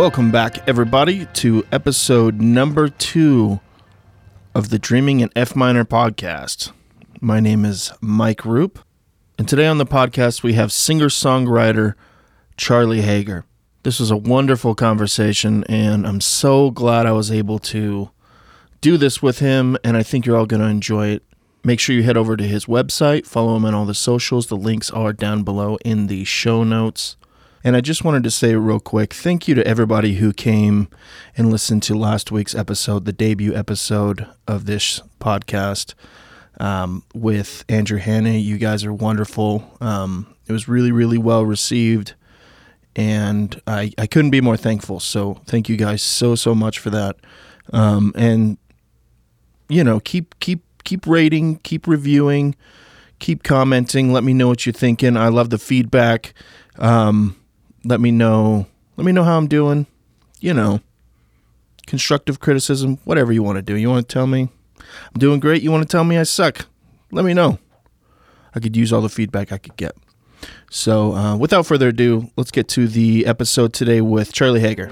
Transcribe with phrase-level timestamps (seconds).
[0.00, 3.60] Welcome back, everybody, to episode number two
[4.54, 6.72] of the Dreaming in F Minor podcast.
[7.20, 8.78] My name is Mike Roop,
[9.36, 11.96] and today on the podcast we have singer songwriter
[12.56, 13.44] Charlie Hager.
[13.82, 18.10] This was a wonderful conversation, and I'm so glad I was able to
[18.80, 21.24] do this with him, and I think you're all going to enjoy it.
[21.62, 24.46] Make sure you head over to his website, follow him on all the socials.
[24.46, 27.18] The links are down below in the show notes.
[27.62, 30.88] And I just wanted to say real quick thank you to everybody who came
[31.36, 35.92] and listened to last week's episode, the debut episode of this podcast
[36.58, 38.30] um, with Andrew Hanna.
[38.30, 39.76] You guys are wonderful.
[39.80, 42.14] Um, it was really, really well received.
[42.96, 44.98] And I, I couldn't be more thankful.
[44.98, 47.16] So thank you guys so, so much for that.
[47.74, 48.56] Um, and,
[49.68, 52.56] you know, keep, keep, keep rating, keep reviewing,
[53.18, 54.12] keep commenting.
[54.14, 55.18] Let me know what you're thinking.
[55.18, 56.32] I love the feedback.
[56.78, 57.36] Um,
[57.84, 59.86] let me know let me know how I'm doing.
[60.40, 60.80] You know,
[61.86, 63.76] constructive criticism, whatever you want to do.
[63.76, 65.62] You want to tell me I'm doing great?
[65.62, 66.66] You want to tell me I suck?
[67.10, 67.58] Let me know.
[68.54, 69.96] I could use all the feedback I could get.
[70.70, 74.90] So, uh, without further ado, let's get to the episode today with Charlie Hager.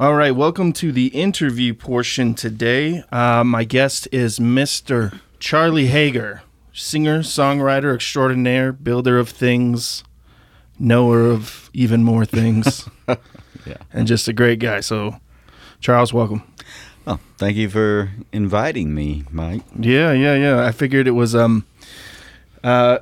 [0.00, 3.04] All right, welcome to the interview portion today.
[3.12, 5.20] Uh, my guest is Mr.
[5.38, 6.42] Charlie Hager
[6.80, 10.02] singer, songwriter extraordinaire, builder of things,
[10.78, 13.76] knower of even more things, yeah.
[13.92, 14.80] and just a great guy.
[14.80, 15.20] So,
[15.80, 16.42] Charles, welcome.
[17.06, 19.62] Oh, thank you for inviting me, Mike.
[19.78, 20.64] Yeah, yeah, yeah.
[20.64, 21.66] I figured it was um,
[22.64, 22.98] uh,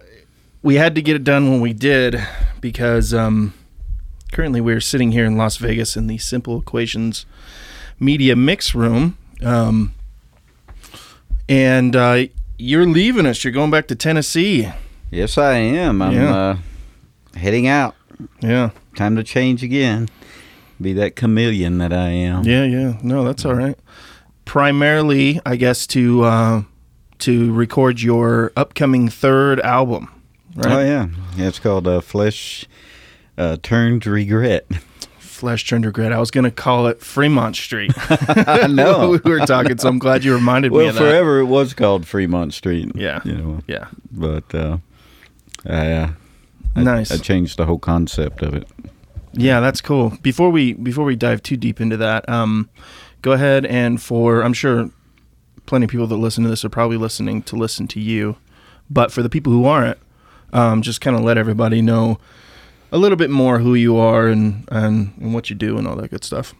[0.62, 2.20] we had to get it done when we did
[2.60, 3.54] because um,
[4.32, 7.26] currently we're sitting here in Las Vegas in the Simple Equations
[8.00, 9.16] Media Mix Room.
[9.42, 9.94] Um,
[11.48, 12.24] and uh,
[12.58, 13.42] you're leaving us.
[13.44, 14.70] You're going back to Tennessee.
[15.10, 16.02] Yes, I am.
[16.02, 16.36] I'm yeah.
[16.36, 16.56] uh,
[17.34, 17.94] heading out.
[18.40, 18.70] Yeah.
[18.96, 20.08] Time to change again.
[20.80, 22.44] Be that chameleon that I am.
[22.44, 22.98] Yeah, yeah.
[23.02, 23.78] No, that's all right.
[24.44, 26.62] Primarily, I guess to uh,
[27.20, 30.08] to record your upcoming third album.
[30.54, 30.72] Right?
[30.72, 31.48] Oh yeah, yeah.
[31.48, 32.66] It's called uh, Flesh
[33.36, 34.66] uh, Turned Regret.
[35.40, 36.12] Turned Regret.
[36.12, 37.92] I was going to call it Fremont Street.
[37.98, 39.18] I know.
[39.24, 41.00] we were talking, so I'm glad you reminded well, me of that.
[41.00, 42.90] forever it was called Fremont Street.
[42.94, 43.20] Yeah.
[43.24, 43.60] You know.
[43.66, 43.88] Yeah.
[44.10, 44.78] But uh,
[45.66, 46.10] I, uh,
[46.76, 47.10] nice.
[47.10, 48.68] I, I changed the whole concept of it.
[49.32, 50.16] Yeah, that's cool.
[50.22, 52.68] Before we before we dive too deep into that, um,
[53.22, 54.90] go ahead and for I'm sure
[55.66, 58.36] plenty of people that listen to this are probably listening to listen to you,
[58.88, 59.98] but for the people who aren't,
[60.52, 62.18] um, just kind of let everybody know
[62.90, 65.96] a little bit more who you are and, and, and what you do and all
[65.96, 66.54] that good stuff.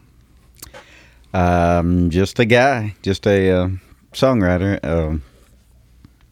[1.34, 3.68] Um, just a guy, just a uh,
[4.12, 4.82] songwriter.
[4.84, 5.22] Um,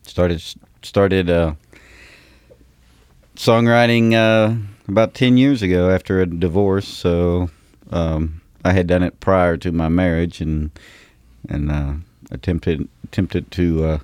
[0.02, 0.42] started
[0.82, 1.54] started uh,
[3.36, 4.56] songwriting uh,
[4.88, 6.88] about ten years ago after a divorce.
[6.88, 7.50] So
[7.90, 10.70] um, I had done it prior to my marriage and
[11.48, 11.92] and uh,
[12.30, 13.98] attempted attempted to uh,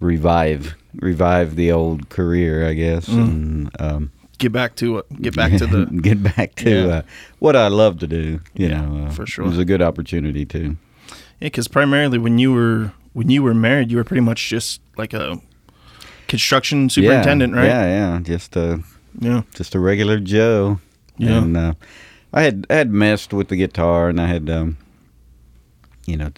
[0.00, 3.08] revive revive the old career, I guess.
[3.08, 3.22] Mm.
[3.22, 5.22] And, um, get back to it.
[5.22, 6.94] Get back to the get back to yeah.
[6.94, 7.02] uh,
[7.38, 8.40] what I love to do.
[8.54, 9.44] You yeah, know, uh, for sure.
[9.44, 10.76] It was a good opportunity too.
[11.40, 14.80] Yeah, because primarily when you were when you were married, you were pretty much just
[14.96, 15.40] like a
[16.28, 17.66] construction superintendent, yeah, right?
[17.66, 18.82] Yeah, yeah, just a
[19.18, 20.80] yeah, just a regular Joe.
[21.18, 21.38] Yeah.
[21.38, 21.74] And uh,
[22.32, 24.76] I had I had messed with the guitar, and I had um,
[26.06, 26.30] you know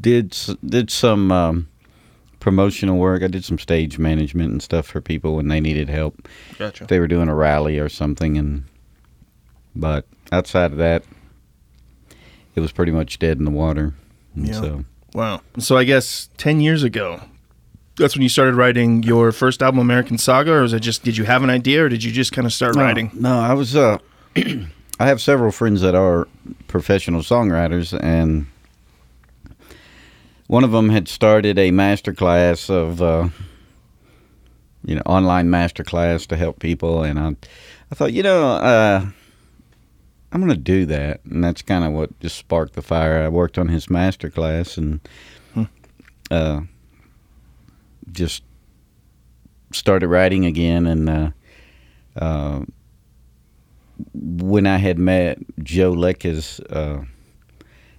[0.00, 1.30] did did some.
[1.30, 1.68] Um,
[2.44, 3.22] promotional work.
[3.22, 6.28] I did some stage management and stuff for people when they needed help.
[6.58, 6.84] Gotcha.
[6.84, 8.64] If they were doing a rally or something, and
[9.74, 11.04] but outside of that,
[12.54, 13.94] it was pretty much dead in the water.
[14.34, 14.60] And yeah.
[14.60, 15.40] So wow.
[15.58, 17.22] So I guess ten years ago,
[17.96, 21.16] that's when you started writing your first album, American Saga, or was it just did
[21.16, 23.10] you have an idea, or did you just kind of start no, writing?
[23.14, 23.74] No, I was.
[23.74, 23.96] Uh,
[24.36, 26.28] I have several friends that are
[26.68, 28.48] professional songwriters, and
[30.46, 33.28] one of them had started a master class of uh,
[34.84, 37.36] you know online master class to help people and I,
[37.90, 39.06] I thought you know uh,
[40.32, 43.58] I'm gonna do that and that's kind of what just sparked the fire I worked
[43.58, 45.00] on his master class and
[45.54, 45.64] hmm.
[46.30, 46.60] uh,
[48.12, 48.42] just
[49.72, 51.30] started writing again and uh,
[52.16, 52.64] uh,
[54.12, 57.04] when I had met Joe Lekkas, uh,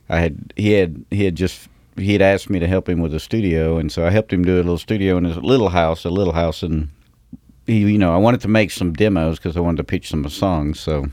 [0.10, 3.14] I had he had he had just he had asked me to help him with
[3.14, 6.04] a studio, and so I helped him do a little studio in his little house,
[6.06, 6.90] a little house, and
[7.66, 10.28] he, you know, I wanted to make some demos because I wanted to pitch some
[10.30, 10.80] songs.
[10.80, 11.08] So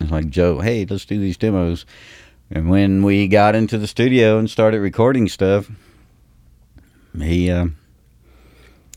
[0.00, 1.86] it's like Joe, hey, let's do these demos.
[2.50, 5.70] And when we got into the studio and started recording stuff,
[7.18, 7.66] he uh,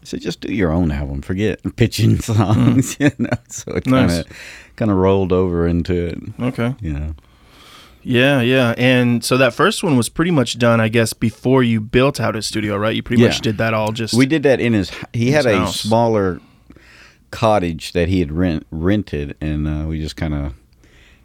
[0.03, 1.21] said, just do your own album.
[1.21, 2.97] Forget pitching songs.
[2.99, 4.19] you know, so it kind Nice.
[4.19, 4.27] of
[4.75, 6.19] kind of rolled over into it.
[6.39, 6.75] Okay.
[6.81, 7.15] You know.
[8.07, 8.75] Yeah, yeah.
[8.77, 12.35] And so that first one was pretty much done, I guess, before you built out
[12.35, 12.95] his studio, right?
[12.95, 13.29] You pretty Yeah.
[13.29, 14.13] much did that all just.
[14.13, 14.91] We did that in his.
[15.11, 15.79] He had a house.
[15.81, 16.39] smaller
[17.31, 20.53] cottage that he had rent rented, and uh, we just kind of,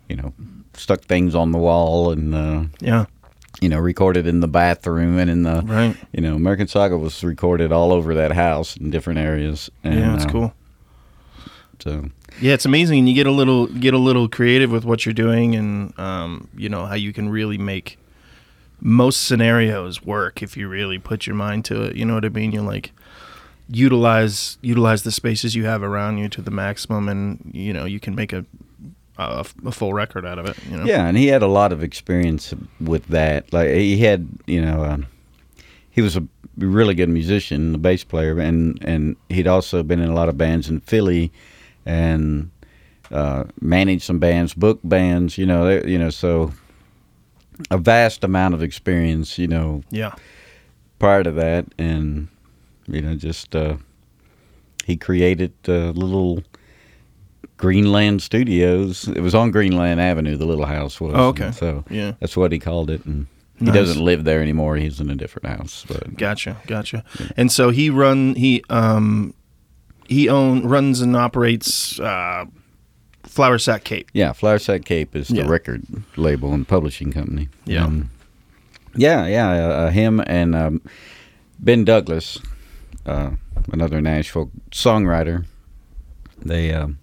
[0.09, 0.33] you know,
[0.75, 3.05] stuck things on the wall and uh, Yeah,
[3.61, 5.95] you know recorded in the bathroom and in the right.
[6.13, 9.69] you know American Saga was recorded all over that house in different areas.
[9.85, 10.55] And, yeah, that's uh, cool.
[11.81, 12.09] So
[12.41, 13.01] Yeah, it's amazing.
[13.01, 16.49] And you get a little get a little creative with what you're doing, and um,
[16.57, 17.99] you know how you can really make
[18.81, 21.97] most scenarios work if you really put your mind to it.
[21.97, 22.53] You know what I mean?
[22.53, 22.93] You're like
[23.69, 28.01] utilize utilize the spaces you have around you to the maximum, and you know you
[28.01, 28.45] can make a
[29.21, 30.57] a, a full record out of it.
[30.69, 30.85] You know?
[30.85, 33.53] Yeah, and he had a lot of experience with that.
[33.53, 35.07] Like he had, you know, um,
[35.91, 36.27] he was a
[36.57, 40.39] really good musician, a bass player, and and he'd also been in a lot of
[40.39, 41.33] bands in Philly,
[41.87, 42.51] and
[43.11, 45.37] uh, managed some bands, booked bands.
[45.39, 46.53] You know, they, you know, so
[47.71, 49.39] a vast amount of experience.
[49.39, 50.15] You know, yeah,
[50.99, 52.29] prior to that, and
[52.87, 53.77] you know, just uh,
[54.85, 56.43] he created uh, little
[57.57, 59.09] Greenland Studios.
[59.09, 60.37] It was on Greenland Avenue.
[60.37, 61.13] The little house was.
[61.15, 61.51] Oh, okay.
[61.53, 62.13] So yeah.
[62.21, 63.27] that's what he called it, and
[63.59, 63.75] he Nice.
[63.75, 64.77] doesn't live there anymore.
[64.77, 65.85] He's in a different house.
[65.87, 67.05] But Gotcha, gotcha.
[67.37, 69.35] And so he run he um
[70.11, 72.45] he own runs and operates uh,
[73.23, 74.11] Flower Sack Cape.
[74.13, 75.49] yeah, Flower Sack Cape is the Yeah.
[75.49, 75.85] record
[76.17, 77.49] label and publishing company.
[77.65, 77.85] Yeah.
[77.85, 78.11] Um,
[78.97, 79.49] yeah, yeah.
[79.51, 80.83] Uh, uh, him and um,
[81.61, 82.39] Ben Douglas,
[83.07, 83.31] uh,
[83.73, 85.47] another Nashville songwriter.
[86.45, 86.99] They um,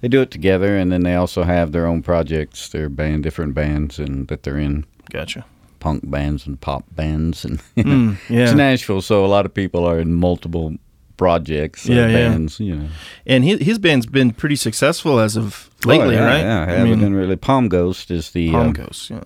[0.00, 2.68] they do it together, and then they also have their own projects.
[2.68, 5.44] They're band different bands, and that they're in Gotcha.
[5.80, 8.44] punk bands and pop bands, and you know, Mm, yeah.
[8.44, 10.74] it's Nashville, so a lot of people are in multiple
[11.22, 12.28] projects, uh, Yeah, yeah.
[12.28, 12.58] bands.
[12.60, 12.88] You know,
[13.26, 16.40] And his his band's been pretty successful as of lately, Oh, yeah, right?
[16.44, 17.36] Yeah, I haven't mean, been really.
[17.36, 19.22] Palm Ghost is the Palm uh, Ghost, yeah.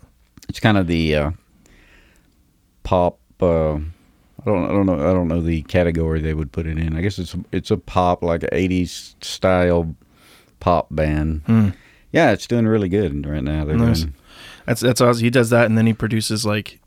[0.48, 1.31] it's kind of the uh,
[2.82, 3.19] pop.
[3.40, 4.94] Uh, I don't, I don't know.
[5.10, 6.96] I don't know the category they would put it in.
[6.96, 9.94] I guess it's it's a pop like a '80s style
[10.60, 11.43] pop band.
[11.46, 11.69] Hmm.
[12.12, 13.64] Yeah, it's doing really good right now.
[13.64, 14.00] They're Nice.
[14.02, 14.14] doing.
[14.66, 15.22] That's that's awesome.
[15.25, 16.81] He does that, and then he produces like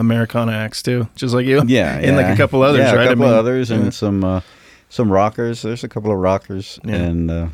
[0.00, 1.62] Americana acts too, just like you.
[1.66, 3.06] Yeah, and like a couple others, yeah, right?
[3.06, 3.90] a couple I mean, others, and yeah.
[3.90, 4.40] some uh,
[4.88, 5.62] some rockers.
[5.62, 6.94] There's a couple of rockers, Yeah.
[6.96, 7.46] and uh,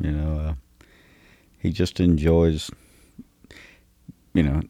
[0.00, 0.84] you know, uh,
[1.58, 2.70] he just enjoys.
[4.34, 4.60] You know,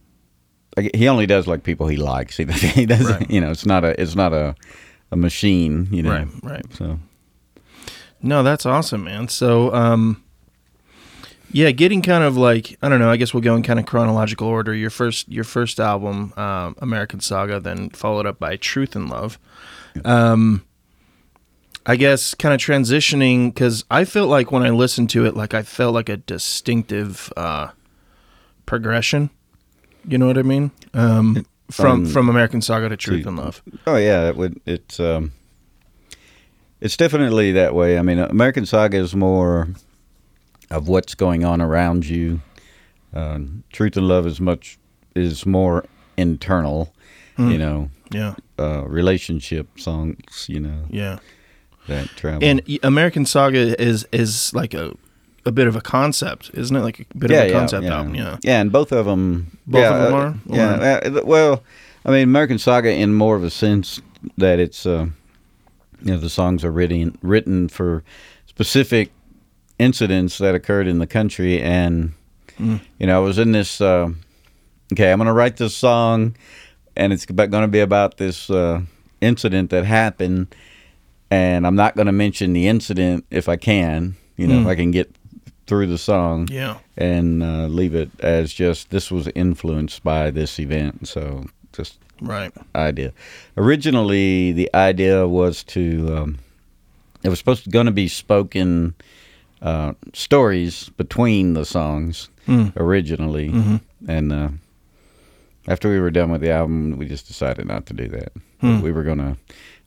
[0.94, 2.36] he only does like people he likes.
[2.38, 3.06] He, he doesn't.
[3.20, 3.30] Right.
[3.30, 4.54] You know, it's not a it's not a
[5.10, 5.88] a machine.
[5.90, 6.74] You know, Right, right.
[6.74, 6.98] So
[8.22, 9.28] No, that's awesome, man.
[9.28, 10.22] So, um,
[11.54, 13.10] yeah, getting kind of like I don't know.
[13.10, 14.74] I guess we'll go in kind of chronological order.
[14.74, 19.38] Your first, your first album, um, American Saga, then followed up by Truth and Love.
[20.04, 20.64] Um,
[21.86, 25.54] I guess kind of transitioning because I felt like when I listened to it, like
[25.54, 27.68] I felt like a distinctive uh,
[28.66, 29.30] progression.
[30.08, 30.72] You know what I mean?
[30.92, 33.62] Um, from Um, from American Saga to Truth to- and Love.
[33.86, 34.60] Oh yeah, it would.
[34.66, 35.32] It's um,
[36.80, 37.96] it's definitely that way.
[37.98, 39.68] I mean, American Saga is more
[40.74, 42.40] of what's going on around you.
[43.14, 43.40] Uh,
[43.72, 44.78] Truth and Love is much
[45.14, 45.84] is more
[46.16, 46.92] internal.
[47.36, 47.50] Hmm.
[47.50, 50.46] You know, Yeah, uh, relationship songs.
[50.48, 51.18] You know yeah.
[51.88, 52.44] that travel.
[52.44, 54.96] And American Saga is is like a
[55.46, 56.80] a bit of a concept, isn't it?
[56.80, 57.96] Like a bit yeah, of a yeah, concept yeah.
[57.96, 58.14] album.
[58.14, 58.38] Yeah.
[58.42, 59.58] yeah, and both of them.
[59.66, 60.34] Both yeah, of them uh, are?
[60.46, 61.00] Yeah.
[61.04, 61.62] uh, well,
[62.04, 64.00] I mean, American Saga in more of a sense
[64.38, 65.06] that it's, uh,
[66.02, 68.02] you know, the songs are written written for
[68.46, 69.10] specific
[69.78, 72.12] incidents that occurred in the country, and
[72.58, 72.80] Mm.
[73.00, 73.80] you know, I was in this.
[73.80, 74.10] Uh,
[74.92, 76.36] okay, I'm going to write this song,
[76.96, 78.82] and it's going to be about this uh,
[79.20, 80.54] incident that happened,
[81.30, 84.14] and I'm not going to mention the incident if I can.
[84.36, 84.62] You know, Mm.
[84.62, 85.10] if I can get
[85.66, 86.76] through the song Yeah.
[86.96, 91.08] and uh, leave it as just this was influenced by this event.
[91.08, 92.52] So just Right.
[92.76, 93.12] idea.
[93.56, 96.38] Originally, the idea was to um,
[97.22, 98.94] it was supposed to going to be spoken
[99.62, 102.72] uh, stories between the songs Mm.
[102.76, 103.80] originally, Mhm.
[104.06, 104.48] and uh,
[105.66, 108.32] after we were done with the album, we just decided not to do that.
[108.60, 108.80] Hmm.
[108.82, 109.36] We were gonna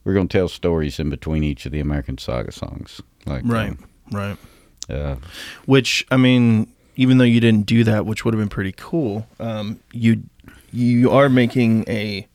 [0.04, 3.76] we are gonna tell stories in between each of the American Saga songs, like Right.
[4.10, 4.36] Right.
[4.90, 5.14] um, uh,
[5.66, 9.26] Which I mean, even though you didn't do that, which would have been pretty cool,
[9.38, 10.22] um, you
[10.72, 12.26] you are making a uh,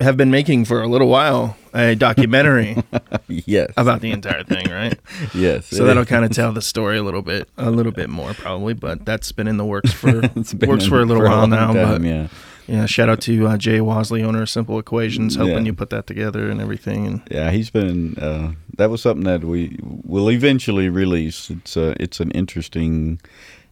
[0.00, 2.76] have been making for a little while a documentary
[3.28, 4.98] yes, about the entire thing, right?
[5.34, 5.66] yes.
[5.66, 8.74] So that'll kind of tell the story a little bit, a little bit more probably.
[8.74, 10.20] But that's been in the works for
[10.66, 11.72] works for a little while long now.
[11.72, 12.28] time, but yeah,
[12.66, 15.62] Yeah, shout out to uh, Jay Wasley, owner of Simple Equations, helping Yeah.
[15.62, 17.06] you put that together and everything.
[17.06, 18.16] And Yeah, he's been.
[18.16, 21.50] Uh, that was something that we will eventually release.
[21.50, 23.20] It's uh, it's an interesting.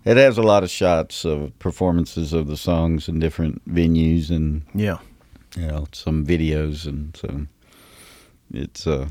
[0.04, 4.62] It has a lot of shots of performances of the songs in different venues, and
[4.74, 4.98] yeah,
[5.56, 7.46] you know some videos, and so
[8.52, 9.08] it's uh,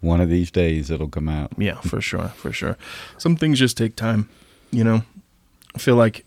[0.00, 1.52] one of these days it'll come out.
[1.58, 2.76] yeah, for sure, for sure.
[3.18, 4.28] Some things just take time,
[4.70, 5.02] you know.
[5.74, 6.24] I feel like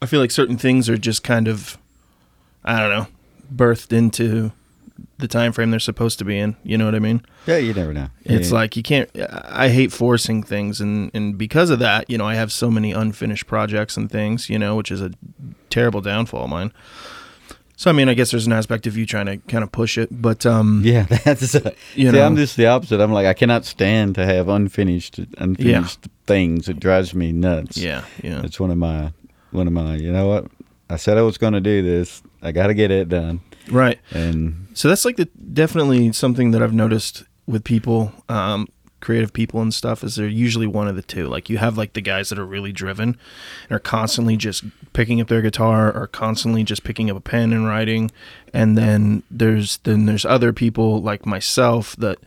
[0.00, 1.76] I feel like certain things are just kind of
[2.64, 3.06] I don't know,
[3.54, 4.52] birthed into
[5.18, 6.56] the time frame they're supposed to be in.
[6.64, 7.20] You know what I mean?
[7.46, 8.08] Yeah, you never know.
[8.24, 8.54] It's Yeah.
[8.54, 9.10] like you can't.
[9.44, 12.92] I hate forcing things, and and because of that, you know, I have so many
[12.92, 15.10] unfinished projects and things, you know, which is a
[15.70, 16.72] terrible downfall of mine.
[17.78, 19.98] So I mean, I guess there's an aspect of you trying to kind of push
[19.98, 21.54] it, but um, Yeah, that's.
[21.54, 22.24] Uh, You see, know.
[22.26, 23.00] I'm just the opposite.
[23.00, 26.68] I'm like I cannot stand to have unfinished unfinished things.
[26.68, 27.76] It drives me nuts.
[27.76, 29.12] yeah, yeah, It's one of my
[29.50, 29.96] one of my.
[29.96, 30.46] You know what?
[30.88, 32.22] I said I was going to do this.
[32.42, 33.40] I got to get it done.
[33.70, 33.98] right.
[34.12, 38.68] And So that's like the definitely something that I've noticed with people, um,
[39.00, 41.26] creative people and stuff, is they're usually one of the two.
[41.26, 43.16] Like you have like the guys that are really driven
[43.68, 47.52] and are constantly just picking up their guitar or constantly just picking up a pen
[47.52, 48.10] and writing,
[48.52, 52.18] and then there's then there's other people like myself that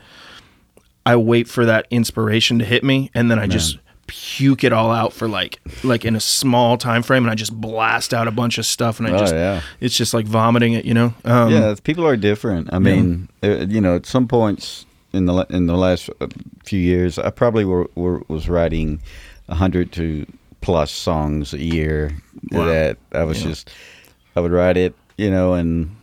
[1.06, 4.92] I wait for that inspiration to hit me, and then I just puke it all
[4.92, 8.32] out for like like in a small time frame, and I just blast out a
[8.32, 11.14] bunch of stuff, and I oh just yeah, it's just like vomiting it, you know.
[11.26, 11.76] Um, yeah.
[11.84, 12.74] People are different.
[12.74, 16.28] I mean, uh, you know, at some points in the in the last uh,
[16.64, 19.02] few years, I probably were, were was writing
[19.48, 20.26] a hundred to
[20.62, 22.12] plus songs a year.
[22.52, 22.66] Wow.
[22.66, 23.50] That I was Yeah.
[23.50, 23.70] just
[24.36, 25.96] I would write it, you know, and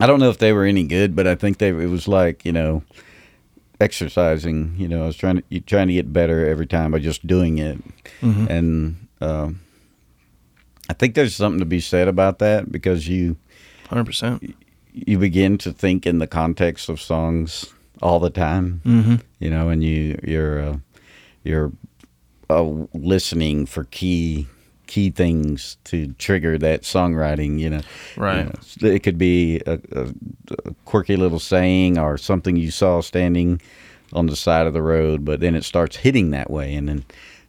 [0.00, 2.44] I don't know if they were any good, but I think they it was like
[2.44, 2.82] you know
[3.80, 4.74] exercising.
[4.76, 7.58] You know, I was trying to trying to get better every time by just doing
[7.58, 7.78] it,
[8.20, 8.48] mhm.
[8.50, 9.60] and um,
[10.88, 13.36] I think there's something to be said about that because you
[13.88, 14.54] Hundred percent.
[14.92, 19.14] you begin to think in the context of songs all the time, Mm-hmm.
[19.38, 20.76] you know, and you you're uh,
[21.44, 21.72] you're
[22.50, 22.62] uh,
[22.94, 24.46] listening for key
[24.86, 27.58] key things to trigger that songwriting.
[27.58, 27.80] You know,
[28.16, 28.38] Right.
[28.80, 30.06] You know, it could be a, a,
[30.64, 33.60] a quirky little saying or something you saw standing
[34.12, 37.04] on the side of the road, but then it starts hitting that way, and then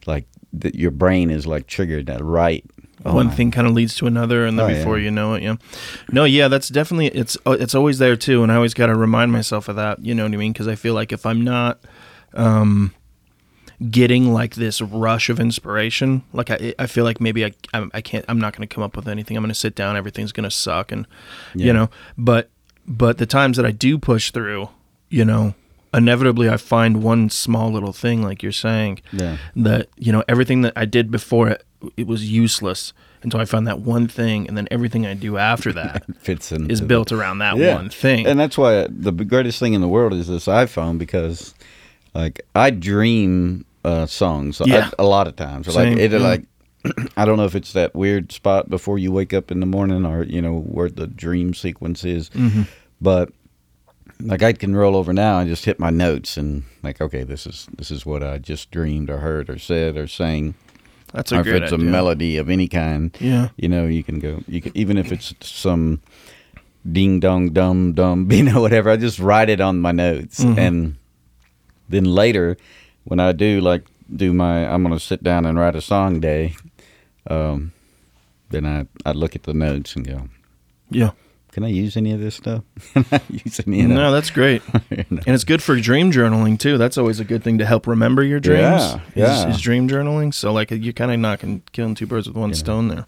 [0.06, 2.64] like the, your brain is like triggered at right.
[3.02, 3.32] One on.
[3.32, 5.04] thing kind of leads to another, and then Oh, before yeah.
[5.04, 5.56] you know it, yeah.
[6.10, 8.94] No, yeah, that's definitely it's uh, it's always there too, and I always got to
[8.96, 10.04] remind myself of that.
[10.04, 10.52] You know what I mean?
[10.52, 11.80] Because I feel like if I'm not
[12.34, 12.92] um,
[13.90, 18.00] getting like this rush of inspiration, like I I feel like maybe I I, I
[18.00, 19.36] can't I'm not going to come up with anything.
[19.36, 21.06] I'm going to sit down, everything's going to suck, and
[21.54, 21.66] Yeah.
[21.66, 21.90] you know.
[22.16, 22.50] But
[22.86, 24.70] but the times that I do push through,
[25.10, 25.54] you know,
[25.94, 29.36] inevitably I find one small little thing, like you're saying, Yeah.
[29.56, 31.64] that you know everything that I did before it
[31.96, 32.92] it was useless
[33.22, 36.70] until I found that one thing, and then everything I do after that fits in
[36.70, 38.26] is built around that one thing.
[38.26, 41.54] And that's why the greatest thing in the world is this iPhone because,
[42.14, 44.90] like, I dream uh, songs Yeah.
[44.98, 45.72] I, a lot of times.
[45.72, 46.18] Same, like, it, yeah.
[46.18, 46.44] like,
[47.16, 50.06] I don't know if it's that weird spot before you wake up in the morning
[50.06, 52.62] or you know where the dream sequence is, Mm-hmm.
[53.00, 53.30] but
[54.20, 57.46] like I can roll over now and just hit my notes and like, okay, this
[57.46, 60.54] is this is what I just dreamed or heard or said or sang.
[61.12, 61.86] That's or a if it's idea.
[61.88, 64.42] a melody of any kind, Yeah, you know, you can go.
[64.46, 66.00] You can even if it's some
[66.90, 68.90] ding dong dum dum, you know, whatever.
[68.90, 70.58] I just write it on my notes, Mhm.
[70.58, 70.96] and
[71.88, 72.56] then later,
[73.04, 73.84] when I do like
[74.14, 76.54] do my, I'm gonna sit down and write a song day.
[77.26, 77.72] Um,
[78.50, 80.28] then I I look at the notes and go,
[80.90, 81.10] yeah.
[81.52, 82.62] Can I use any of this stuff?
[82.92, 85.08] Can I use any of No, that's great, that?
[85.10, 86.78] and it's good for dream journaling too.
[86.78, 88.94] That's always a good thing to help remember your dreams.
[89.14, 90.32] Yeah, is, is dream journaling.
[90.34, 92.56] So like you're kind of knocking, killing two birds with one Yeah.
[92.56, 93.06] stone there.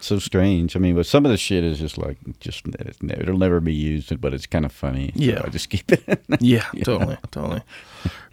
[0.00, 0.76] So strange.
[0.76, 4.20] I mean, but some of the shit is just like just it'll never be used,
[4.20, 5.08] but it's kind of funny.
[5.08, 5.42] so Yeah.
[5.44, 6.22] I just keep it.
[6.40, 7.62] Yeah, totally, totally.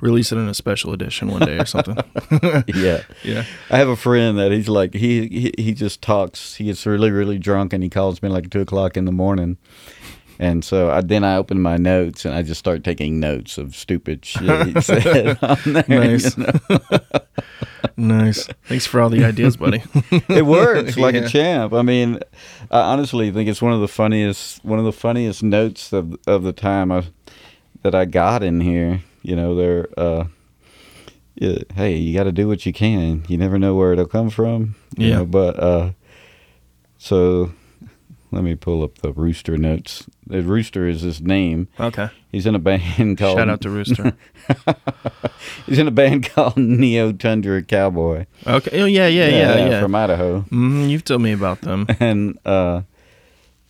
[0.02, 1.98] Release it in a special edition one day or something.
[2.68, 3.04] yeah.
[3.24, 3.46] yeah.
[3.70, 6.56] I have a friend that he's like he, he he just talks.
[6.56, 9.58] He gets really really drunk and he calls me like two o'clock in the morning,
[10.42, 13.76] and so I, then I open my notes and I just start taking notes of
[13.76, 15.86] stupid shit he said on there.
[15.88, 16.36] Nice.
[16.38, 16.60] you know?
[17.98, 18.48] Nice.
[18.66, 19.84] Thanks for all the ideas, buddy.
[20.30, 21.22] It works like Yeah.
[21.26, 21.74] a champ.
[21.74, 22.20] I mean,
[22.72, 26.44] I honestly think it's one of the funniest one of the funniest notes of of
[26.44, 27.04] the time I,
[27.84, 29.02] that I got in here.
[29.24, 29.88] You know, they're.
[29.98, 30.26] Uh,
[31.36, 33.24] yeah, hey, you got to do what you can.
[33.28, 34.76] You never know where it'll come from.
[34.98, 35.16] You Yeah.
[35.18, 35.92] know, but uh,
[36.98, 37.52] so
[38.32, 40.08] let me pull up the Rooster notes.
[40.26, 41.68] The Rooster is his name.
[41.80, 42.10] Okay.
[42.32, 43.38] He's in a band called.
[43.38, 44.14] Shout out to Rooster.
[45.66, 48.26] He's in a band called Neo Tundra Cowboy.
[48.48, 48.82] Okay.
[48.82, 49.82] Oh yeah, yeah, yeah, yeah.
[49.82, 50.42] From Idaho.
[50.52, 51.88] Mm, you've told me about them.
[52.00, 52.82] and uh,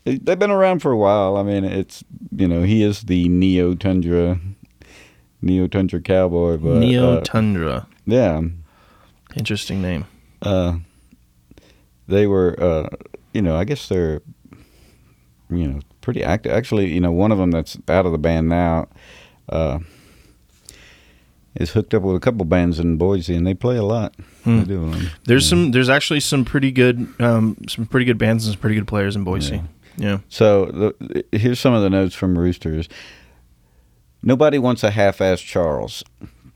[0.05, 1.37] they've been around for a while.
[1.37, 2.03] I mean, it's
[2.35, 4.39] you know he is the Neo Tundra,
[5.41, 7.87] Neo Tundra cowboy, but Neo uh, Tundra.
[8.05, 8.41] yeah,
[9.35, 10.05] Interesting name.
[10.43, 10.77] uh,
[12.07, 12.89] they were, uh,
[13.33, 14.21] you know, I guess they're,
[15.51, 16.51] you know, pretty active.
[16.53, 18.87] Actually, you know, one of them that's out of the band now,
[19.49, 19.79] uh,
[21.55, 24.15] is hooked up with a couple bands in Boise, and they play a lot.
[24.45, 24.59] Hmm.
[24.59, 24.83] They do.
[24.85, 25.49] um, There's yeah.
[25.49, 25.71] some.
[25.71, 29.15] There's actually some pretty good, um, some pretty good bands and some pretty good players
[29.15, 29.55] in Boise.
[29.57, 29.61] Yeah.
[29.97, 30.17] Yeah.
[30.29, 32.87] So the, here's some of the notes from Roosters.
[34.23, 36.03] Nobody wants a half-assed Charles.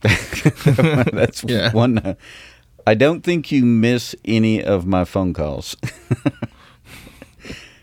[0.00, 1.72] That's Yeah.
[1.72, 1.94] one.
[1.94, 2.16] note.
[2.86, 5.76] I don't think you miss any of my phone calls.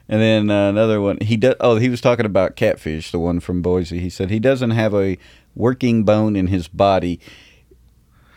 [0.10, 1.18] and then uh, another one.
[1.22, 1.56] He does.
[1.60, 3.12] Oh, he was talking about catfish.
[3.12, 4.00] The one from Boise.
[4.00, 5.18] He said he doesn't have a
[5.56, 7.20] working bone in his body.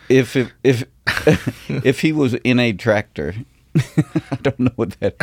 [0.09, 0.85] If if if,
[1.69, 3.35] if he was in a tractor,
[3.75, 5.17] I don't know what that.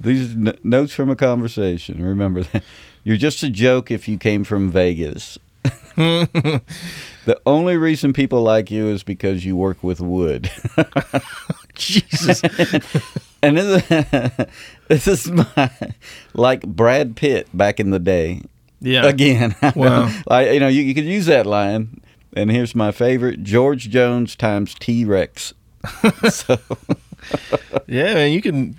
[0.00, 2.02] These n- notes from a conversation.
[2.02, 2.64] Remember that.
[3.04, 5.38] You're just a joke if you came from Vegas.
[5.96, 6.60] the
[7.46, 10.50] only reason people like you is because you work with wood.
[11.74, 12.42] Jesus.
[13.44, 14.46] And this is,
[14.88, 15.70] this is my
[16.34, 18.42] like Brad Pitt back in the day.
[18.80, 19.06] Yeah.
[19.06, 20.10] Again, Wow.
[20.26, 22.00] like you know, you, you could use that line.
[22.36, 25.54] And here's my favorite: George Jones times T Rex.
[26.30, 26.58] so,
[27.86, 28.32] Yeah, man.
[28.32, 28.76] You can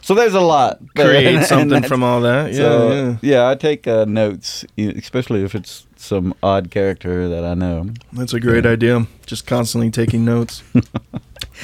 [0.00, 0.80] so there's a lot.
[0.96, 2.52] create And something that's- from all that.
[2.52, 2.56] Yeah.
[2.56, 3.16] so yeah.
[3.20, 7.90] yeah, I take uh, notes, especially if it's some odd character that I know.
[8.12, 9.06] That's a great idea.
[9.26, 10.62] Just constantly taking notes.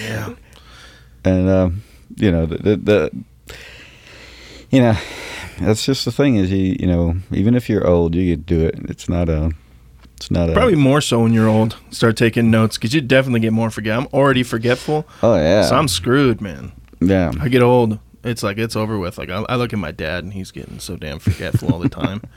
[0.03, 0.35] yeah.
[1.25, 1.83] and um,
[2.21, 3.11] you know the, the, the
[4.71, 4.97] you know
[5.61, 8.61] that's just the thing is you you know even if you're old you could do
[8.67, 9.53] it it's not a
[10.17, 11.79] it's not a Probably more so when you're old.
[11.91, 13.97] Start taking notes because you definitely get more forget.
[13.97, 16.73] I'm already forgetful, oh yeah so I'm screwed, man.
[17.01, 17.99] yeah I get old.
[18.23, 19.17] It's like it's over with.
[19.17, 21.89] Like I, I look at my dad and he's getting so damn forgetful all the
[21.89, 22.23] time.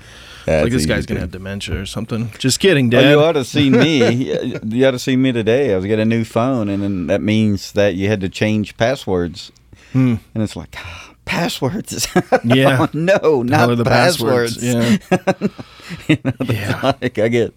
[0.46, 2.30] Like this guy's gonna have dementia or something.
[2.38, 3.12] Just kidding, Oh, dad.
[3.12, 4.12] you ought to see me.
[4.66, 5.72] you ought to see me today.
[5.74, 8.76] I was getting a new phone, and then that means that you had to change
[8.76, 9.54] passwords.
[9.94, 10.16] Hmm.
[10.34, 12.08] And it's like ah, passwords.
[12.44, 12.88] Yeah.
[12.94, 14.62] no, Hell not the passwords.
[14.64, 14.98] Yeah.
[16.08, 16.94] you know, Yeah.
[17.02, 17.54] like I get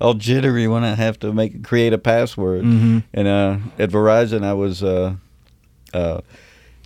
[0.00, 2.64] all jittery when I have to make create a password.
[2.64, 3.02] Mhm.
[3.12, 5.16] And uh, at Verizon, I was uh,
[5.92, 6.20] uh,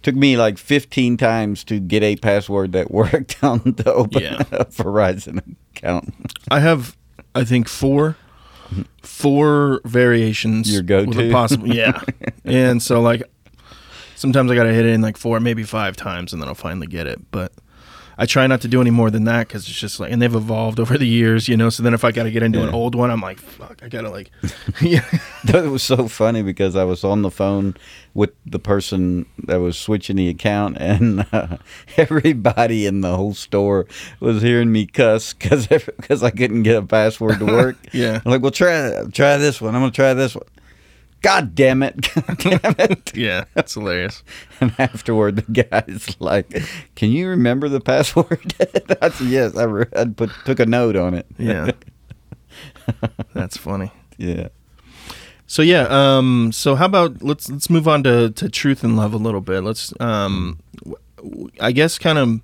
[0.02, 4.42] took me like 15 times to get a password that worked on to open Yeah.
[4.52, 6.14] a Verizon account.
[6.50, 6.96] I have,
[7.34, 8.16] I think four,
[9.02, 10.72] four variations.
[10.72, 11.30] Your go-to?
[11.30, 12.00] possible, yeah.
[12.44, 13.22] and so like,
[14.20, 16.86] sometimes I gotta hit it in like four, maybe five times, and then I'll finally
[16.86, 17.18] get it.
[17.30, 17.52] But
[18.18, 20.34] I try not to do any more than that because it's just like, and they've
[20.34, 21.70] evolved over the years, you know.
[21.70, 24.10] So then if I gotta get into an old one, I'm like, fuck, I gotta
[24.10, 24.30] like,
[24.82, 25.04] yeah,
[25.44, 27.76] That was so funny because I was on the phone
[28.12, 31.56] with the person that was switching the account, and uh,
[31.96, 33.86] everybody in the whole store
[34.20, 37.76] was hearing me cuss because because I couldn't get a password to work.
[37.94, 38.20] Yeah.
[38.22, 39.74] I'm like, well, try try this one.
[39.74, 40.44] I'm gonna try this one.
[41.22, 42.00] God damn it!
[42.14, 43.14] God damn it!
[43.16, 44.22] yeah, that's hilarious.
[44.60, 46.62] And afterward, the guy's like,
[46.94, 48.54] "Can you remember the password?"
[49.00, 51.26] I said, "Yes." I, re- I put took a note on it.
[51.38, 51.70] Yeah,
[53.34, 53.90] that's funny.
[54.18, 54.48] yeah.
[55.46, 59.12] So yeah, um, so how about let's let's move on to, to truth and love
[59.12, 59.62] a little bit.
[59.62, 60.60] Let's, um,
[61.58, 62.40] I guess, kind of,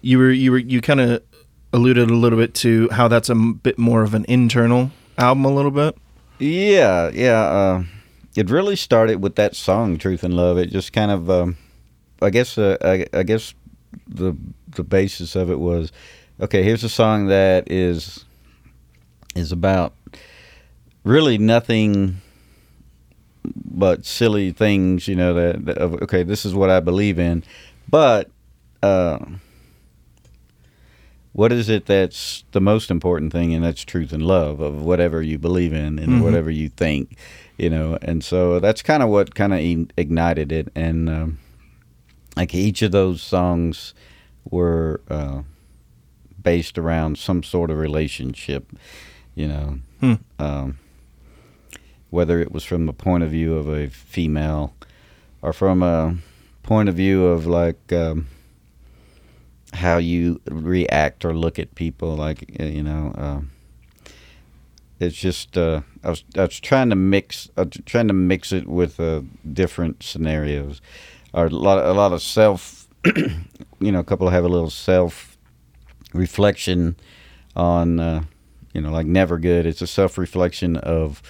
[0.00, 1.22] you were you were you kind of
[1.72, 5.50] alluded a little bit to how that's a bit more of an internal album, a
[5.50, 5.96] little bit.
[6.38, 7.40] Yeah, yeah.
[7.42, 7.84] Uh,
[8.36, 11.56] it really started with that song, "Truth and Love." It just kind of, um,
[12.22, 13.54] I guess, uh, I, I guess
[14.06, 14.36] the
[14.68, 15.90] the basis of it was,
[16.40, 18.24] okay, here's a song that is
[19.34, 19.94] is about
[21.04, 22.20] really nothing
[23.44, 25.34] but silly things, you know.
[25.34, 27.42] That, that okay, this is what I believe in,
[27.88, 28.30] but.
[28.80, 29.18] Uh,
[31.38, 35.22] what is it that's the most important thing and that's truth and love of whatever
[35.22, 36.22] you believe in and Mhm.
[36.24, 37.16] whatever you think
[37.56, 39.60] you know and so that's kind of what kind of
[39.96, 41.38] ignited it and um,
[42.36, 43.94] like each of those songs
[44.50, 45.42] were uh,
[46.42, 48.64] based around some sort of relationship
[49.36, 50.14] you know Hmm.
[50.40, 50.78] um,
[52.10, 54.74] whether it was from the point of view of a female
[55.40, 56.16] or from a
[56.64, 58.26] point of view of like um,
[59.74, 63.50] how you react or look at people like uh, you know um,
[65.00, 68.66] it's just uh, I was I was trying to mix uh, trying to mix it
[68.66, 70.80] with uh, different scenarios.
[71.32, 75.36] Or a lot a lot of self you know a couple have a little self
[76.12, 76.96] reflection
[77.54, 78.24] on uh,
[78.72, 79.66] you know like never good.
[79.66, 81.22] It's a self reflection of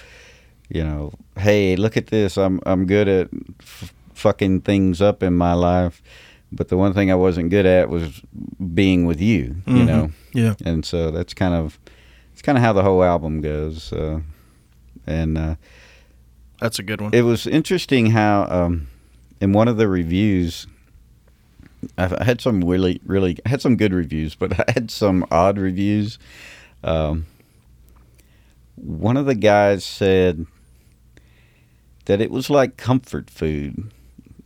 [0.69, 2.37] you know hey look at this.
[2.37, 3.29] I'm I'm good at
[3.61, 6.01] f- fucking things up in my life
[6.51, 8.21] but the one thing I wasn't good at was
[8.73, 9.55] being with you.
[9.67, 9.85] You Mhm.
[9.87, 10.55] know, Yeah.
[10.65, 11.79] and so that's kind of
[12.33, 13.91] it's kind of how the whole album goes.
[13.93, 14.21] Uh,
[15.05, 15.55] and uh,
[16.59, 17.13] That's a good one.
[17.13, 18.87] it was interesting how um,
[19.41, 20.67] in one of the reviews
[21.97, 25.57] I had some really really I had some good reviews but i had some odd
[25.57, 26.19] reviews
[26.83, 27.25] um,
[28.75, 30.45] one of the guys said
[32.05, 33.91] that it was like comfort food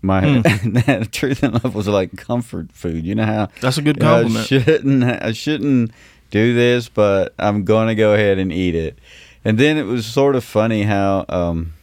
[0.04, 3.98] my that truth and love was like comfort food you know how That's a good
[3.98, 5.92] you know, I shouldn't I shouldn't
[6.34, 8.98] do this, but I'm going to go ahead and eat it.
[9.46, 11.74] And then it was sort of funny how um,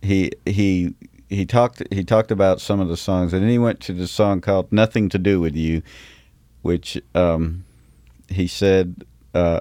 [0.00, 0.94] he he
[1.28, 4.06] he talked he talked about some of the songs, and then he went to the
[4.06, 5.82] song called "Nothing to Do with You,"
[6.62, 7.64] which um,
[8.28, 9.04] he said.
[9.34, 9.60] Uh,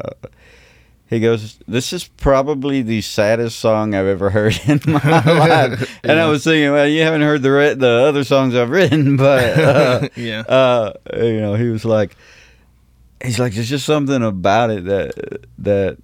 [1.15, 6.19] he goes, "This is probably the saddest song I've ever heard in my life." And
[6.19, 9.60] I was thinking, "Well, you haven't heard the re- the other songs I've written, but
[9.60, 10.41] uh, yeah.
[10.41, 12.15] uh, you know, he was like,
[13.23, 15.97] he's like, there's just something about it that that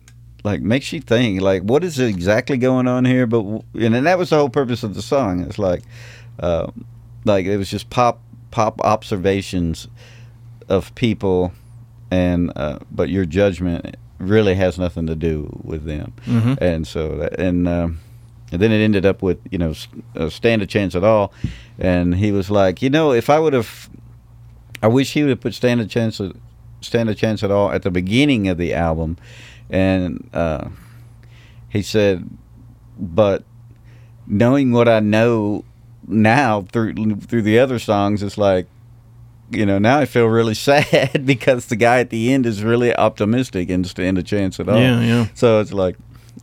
[0.44, 3.28] like makes you think, like, what is exactly going on here?
[3.28, 3.44] But
[3.74, 5.42] and, and that was the whole purpose of the song.
[5.42, 5.84] It's like,
[6.40, 6.72] uh,
[7.26, 9.88] like it was just pop pop observations
[10.70, 11.52] of people,
[12.10, 16.14] and uh, but your judgment really has nothing to do with them.
[16.26, 18.00] Hmm and so that, and um,
[18.52, 19.74] and then it ended up with you know
[20.16, 21.34] uh, stand a chance at all,
[21.80, 23.90] and he was like, you know, if I would have,
[24.84, 26.34] I wish he would have put stand a chance at
[26.82, 29.18] stand a chance at all at the beginning of the album,
[29.70, 30.70] and uh,
[31.70, 32.30] he said,
[32.98, 33.44] but
[34.28, 35.64] knowing what I know
[36.08, 38.68] now through through the other songs, it's like.
[39.56, 42.96] You know, now I feel really sad because the guy at the end is really
[42.96, 44.80] optimistic and stand a chance at all.
[44.80, 45.28] Yeah, yeah.
[45.34, 45.98] So it's like,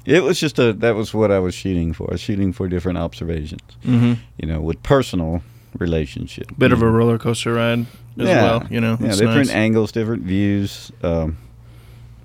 [0.04, 2.08] it was just a that was what I was shooting for.
[2.10, 5.42] Was shooting for different observations, hmm you know, with personal
[5.78, 6.46] relationship.
[6.58, 7.80] Bit of a roller coaster ride
[8.18, 8.42] as Yeah.
[8.42, 8.66] well.
[8.70, 9.50] You know, yeah, different nice.
[9.50, 11.36] angles, different views, um,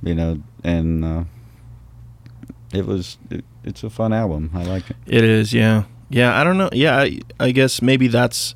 [0.02, 1.24] you know, and uh,
[2.74, 4.50] it was it, it's a fun album.
[4.54, 4.96] I like it.
[5.08, 6.40] It is, yeah, yeah.
[6.40, 6.70] I don't know.
[6.74, 8.56] Yeah, I, I guess maybe that's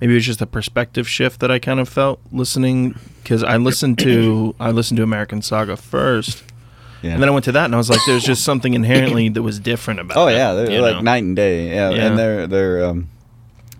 [0.00, 3.56] maybe it was just a perspective shift that I kind of felt listening because I
[3.56, 6.44] listened to I listened to American Saga first,
[7.02, 7.12] Yeah.
[7.12, 9.42] and then I went to that and I was like, there's just something inherently that
[9.42, 10.16] was different about.
[10.16, 11.00] Oh it, yeah, they're like know?
[11.02, 11.68] night and day.
[11.68, 12.06] Yeah, Yeah.
[12.06, 13.08] and they're they're um,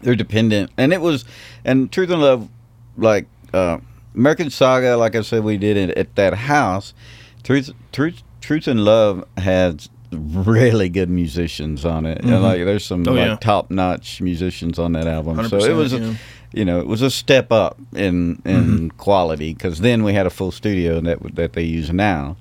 [0.02, 1.24] they're dependent, and it was
[1.64, 2.48] and Truth and Love,
[2.96, 3.78] like uh,
[4.14, 4.96] American Saga.
[4.96, 6.92] Like I said, we did it at that house.
[7.42, 12.22] Truth, Truth, Truth and Love has really good musicians on it.
[12.22, 12.32] Mhm.
[12.34, 13.36] And like there's some Oh, like yeah.
[13.36, 15.48] top notch musicians on that album.
[15.48, 15.92] So it was.
[15.92, 16.14] yeah.
[16.52, 18.88] You know, it was a step up in in Mm-hmm.
[18.96, 22.36] quality because then we had a full studio that that they use now.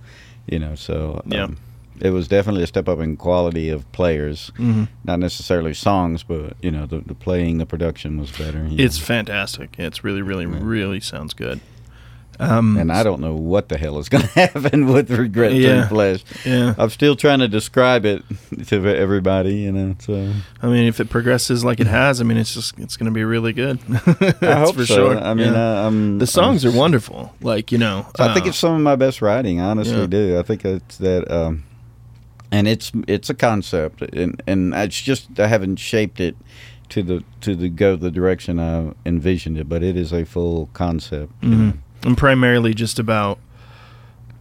[0.48, 1.46] You know, so Yeah.
[1.46, 1.58] um,
[2.00, 4.88] it was definitely a step up in quality of players Mhm.
[5.04, 8.68] not necessarily songs, but you know the, the playing, the production was better.
[8.72, 9.06] It's know.
[9.06, 9.76] fantastic.
[9.80, 10.60] It's really, really, Yeah.
[10.62, 11.60] really sounds good.
[12.40, 15.88] Um, and I don't know what the hell is going to happen with regret Yeah.
[15.88, 16.24] flesh.
[16.46, 18.24] yeah, I'm still trying to describe it
[18.68, 19.96] to everybody, you know.
[20.00, 23.06] So I mean, if it progresses like it has, I mean, it's just it's going
[23.06, 23.80] to be really good.
[24.20, 24.96] That's I hope for so.
[24.96, 25.18] sure.
[25.20, 25.84] I mean, Yeah.
[25.84, 27.34] uh, I'm, the songs I'm- are wonderful.
[27.42, 29.60] Like you know, I think uh, it's some of my best writing.
[29.62, 30.08] I honestly Yeah.
[30.08, 30.40] do.
[30.40, 31.64] I think it's that, um,
[32.52, 36.36] and it's it's a concept, and and it's just I haven't shaped it
[36.90, 40.70] to the to the go the direction I envisioned it, but it is a full
[40.74, 41.32] concept.
[41.42, 41.58] you mhm.
[41.60, 41.74] know.
[42.06, 43.40] And primarily just about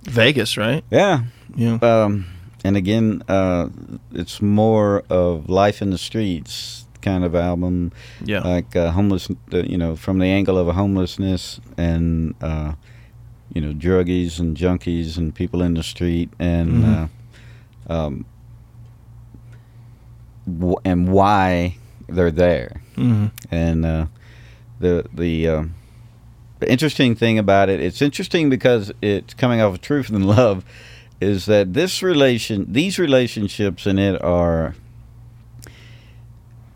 [0.04, 0.84] Vegas, right?
[0.90, 1.24] Yeah,
[1.56, 1.78] Yeah.
[1.82, 2.26] um,
[2.64, 3.68] and again, uh,
[4.12, 7.90] it's more of life in the streets kind of album,
[8.24, 8.40] Yeah.
[8.40, 9.28] like uh, homeless.
[9.52, 12.72] Uh, you know, from the angle of a homelessness and uh,
[13.52, 17.08] you know druggies and junkies and people in the street and Mhm.
[17.88, 18.24] uh, um,
[20.46, 21.76] w- and why
[22.08, 24.06] they're there hmm and uh,
[24.80, 25.74] the the um,
[26.62, 30.64] the interesting thing about it, it's interesting because it's coming off of Truth and Love,
[31.20, 34.74] is that this relation, these relationships in it are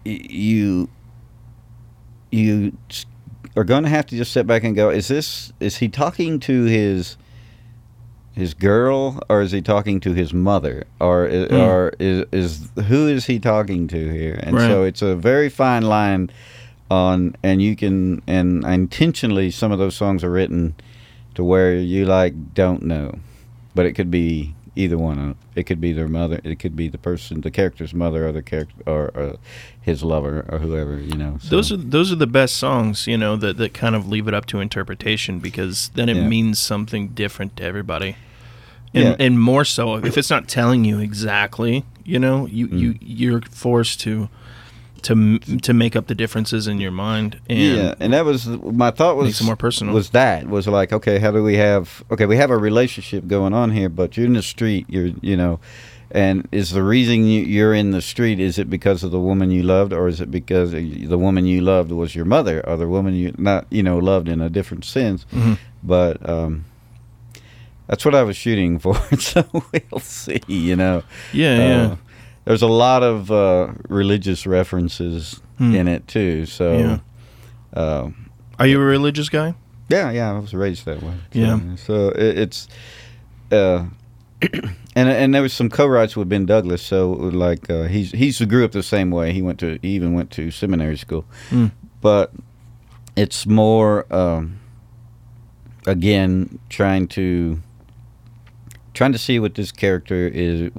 [0.05, 0.89] you
[2.31, 2.77] you
[3.57, 6.39] are going to have to just sit back and go, is this is he talking
[6.41, 7.17] to his
[8.33, 11.55] his girl or is he talking to his mother or Hmm.
[11.55, 14.67] or is is who is he talking to here and Right.
[14.69, 16.31] so it's a very fine line
[16.91, 20.75] on and you can and intentionally some of those songs are written
[21.35, 23.19] to where you like don't know
[23.75, 26.87] but it could be either one of it could be their mother it could be
[26.89, 29.37] the person the character's mother or the character or, or
[29.81, 31.49] his lover or whoever you know so.
[31.49, 34.35] Those are those are the best songs, you know, that that kind of leave it
[34.35, 36.29] up to interpretation because then it Yeah.
[36.29, 38.17] means something different to everybody.
[38.95, 39.17] And, Yeah.
[39.19, 42.79] and more so if it's not telling you exactly, you know, you, Mm.
[42.81, 44.29] you you're forced to
[45.03, 48.91] to to make up the differences in your mind and yeah, and that was my
[48.91, 49.95] thought was more personal.
[49.95, 52.27] Was that was like okay, how do we have okay?
[52.27, 54.87] We have a relationship going on here, but you're in the street.
[54.89, 55.61] You're you know,
[56.11, 59.51] and is the reason you, you're in the street is it because of the woman
[59.51, 62.89] you loved, or is it because the woman you loved was your mother, or the
[62.89, 65.27] woman you not you know loved in a different sense?
[65.33, 65.59] Mhm.
[65.83, 66.65] But um,
[67.87, 68.95] that's what I was shooting for.
[69.19, 70.41] so we'll see.
[70.49, 71.03] You know.
[71.33, 71.97] yeah yeah Uh,
[72.47, 75.75] there's a lot of uh, religious references Hmm.
[75.75, 76.47] in it too.
[76.47, 76.99] So, Yeah.
[77.81, 78.11] uh,
[78.59, 79.55] are you a religious guy
[79.89, 81.13] yeah, yeah, I was raised that way.
[81.33, 81.61] So, Yeah.
[81.77, 82.67] So it, it's,
[83.53, 83.85] uh,
[84.97, 86.83] and and there was some co-writes with Ben Douglas.
[86.83, 89.33] So like uh, he's he's grew up the same way.
[89.33, 91.67] He went to he even went to seminary school, Hmm.
[92.01, 92.33] but
[93.17, 94.59] it's more um,
[95.87, 97.61] again trying to
[98.95, 100.71] trying to see what this character is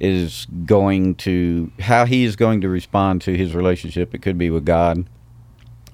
[0.00, 4.14] is going to how he is going to respond to his relationship.
[4.14, 5.06] It could be with God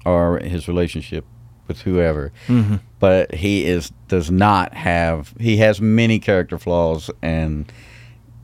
[0.05, 1.25] or his relationship
[1.67, 2.31] with whoever.
[2.47, 2.77] mm-hmm.
[2.99, 7.71] But he is does not have he has many character flaws and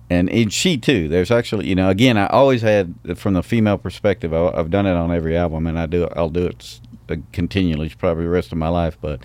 [0.09, 1.07] and and she too.
[1.07, 4.33] There's actually you know again I always had from the female perspective.
[4.33, 7.89] I, I've done it on every album and I do I'll do it uh, continually
[7.97, 8.97] probably the rest of my life.
[9.01, 9.21] But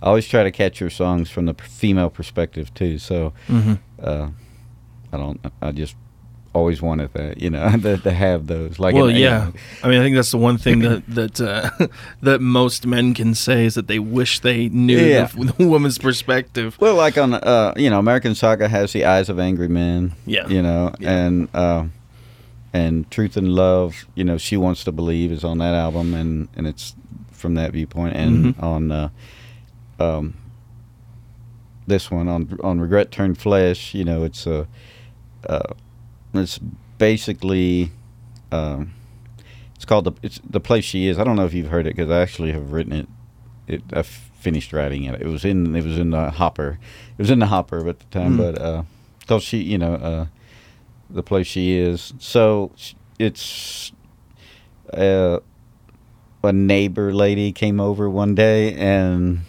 [0.00, 2.98] I always try to catch your songs from the female perspective too.
[2.98, 3.74] So Mm-hmm.
[4.02, 4.30] uh,
[5.12, 5.40] I don't.
[5.62, 5.96] I just
[6.52, 8.78] always wanted that, you know, to, to have those.
[8.80, 9.52] Like, well, yeah.
[9.84, 11.70] I mean, I think that's the one thing that that uh,
[12.22, 15.26] that most men can say is that they wish they knew Yeah.
[15.26, 16.76] the, the woman's perspective.
[16.80, 20.12] well, like on, uh, you know, American Saga has the Eyes of Angry Men.
[20.26, 20.48] Yeah.
[20.48, 21.10] You know, Yeah.
[21.26, 21.84] and uh,
[22.72, 24.04] and Truth and Love.
[24.14, 26.94] You know, She Wants to Believe is on that album, and and it's
[27.32, 28.14] from that viewpoint.
[28.16, 28.62] And Mhm.
[28.62, 29.08] on uh,
[29.98, 30.34] um,
[31.86, 34.66] this one on on Regret Turned Flesh, you know, it's a
[35.48, 35.74] uh,
[36.34, 36.58] it's
[36.98, 37.90] basically.
[38.52, 38.94] Um,
[39.76, 41.18] it's called the it's the place she is.
[41.18, 43.08] I don't know if you've heard it because I actually have written it.
[43.66, 45.20] It I finished writing it.
[45.22, 46.78] It was in it was in the hopper.
[47.16, 48.54] It was in the hopper at the time, Mm.
[48.54, 50.26] but uh, she you know uh,
[51.08, 52.12] the place she is.
[52.18, 52.72] So
[53.18, 53.92] it's
[54.92, 55.38] uh,
[56.42, 59.40] a neighbor lady came over one day and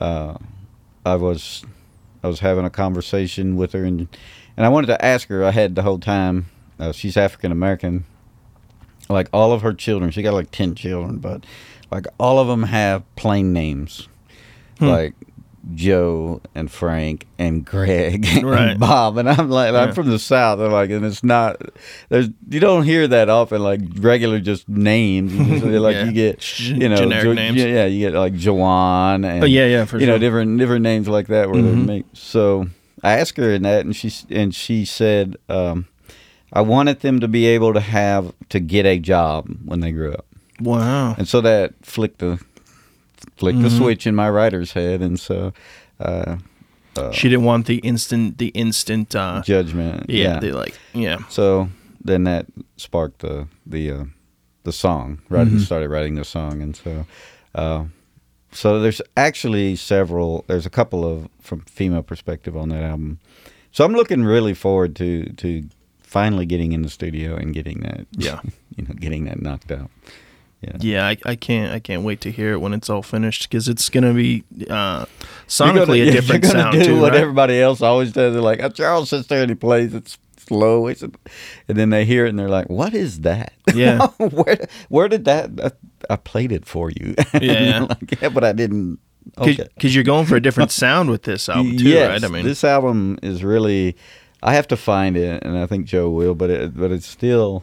[0.00, 0.34] uh,
[1.06, 1.64] I was
[2.22, 4.08] I was having a conversation with her and
[4.56, 5.44] and I wanted to ask her.
[5.44, 6.46] I had the whole time.
[6.78, 8.04] Uh, she's African American.
[9.08, 11.44] Like all of her children, she got like ten children, but
[11.90, 14.08] like all of them have plain names,
[14.78, 14.86] Hmm.
[14.86, 15.14] like
[15.74, 18.78] Joe and Frank and Greg and Right.
[18.78, 19.16] Bob.
[19.18, 19.80] And I'm like, Yeah.
[19.80, 20.58] I'm from the South.
[20.60, 21.60] I'm like, and it's not.
[22.08, 25.34] There's you don't hear that often, like regular just names.
[25.34, 26.04] You just, like Yeah.
[26.04, 27.56] you get, you know, generic Jo- names.
[27.56, 30.14] Yeah, you get like Joanne and Oh yeah, yeah, for you sure.
[30.14, 31.64] know different different names like that where Mhm.
[31.64, 32.68] they make so
[33.02, 35.86] i asked her in that and she and she said um,
[36.52, 40.12] i wanted them to be able to have to get a job when they grew
[40.12, 40.26] up
[40.60, 41.14] wow.
[41.18, 42.38] and so that flicked the
[43.36, 43.78] flicked the Mhm.
[43.78, 45.52] switch in my writer's head and so
[46.00, 46.36] uh,
[46.96, 49.14] uh, She didn't want the instant, the instant.
[49.14, 51.18] uh judgment Yeah, they like, yeah.
[51.28, 51.68] so
[52.04, 54.04] then that sparked the the uh,
[54.64, 55.20] the song.
[55.28, 55.60] Right, Mhm.
[55.60, 57.06] started writing the song, and so
[57.54, 57.84] uh,
[58.52, 60.44] so there's actually several.
[60.48, 63.18] There's a couple of from female perspective on that album.
[63.72, 65.64] So I'm looking really forward to to
[66.02, 68.06] finally getting in the studio and getting that.
[68.18, 68.40] Yeah.
[68.76, 69.90] you know, getting that knocked out.
[70.60, 70.76] Yeah.
[70.80, 73.66] Yeah, I, I can't, I can't wait to hear it when it's all finished because
[73.66, 77.12] it's gonna be uh, You're sonically gonna- a different you're gonna sound do too, what
[77.12, 77.20] right?
[77.22, 78.34] everybody else always does.
[78.34, 79.94] They're like, oh, Charles sits there and he plays.
[79.94, 80.18] It's
[80.50, 81.14] slow, it's and
[81.78, 83.52] then they hear it and they're like, "What is that?
[83.74, 84.06] Yeah.
[84.18, 85.50] where where did that?
[85.62, 85.70] I,
[86.12, 87.14] I played it for you.
[87.40, 87.86] Yeah.
[87.88, 88.98] like, yeah, but I didn't.
[89.36, 89.88] Because Okay.
[89.88, 92.24] you're going for a different sound with this album too, yes, right?
[92.24, 93.96] I mean, this album is really.
[94.42, 96.34] I have to find it, and I think Joe will.
[96.34, 97.62] But it, but it's still.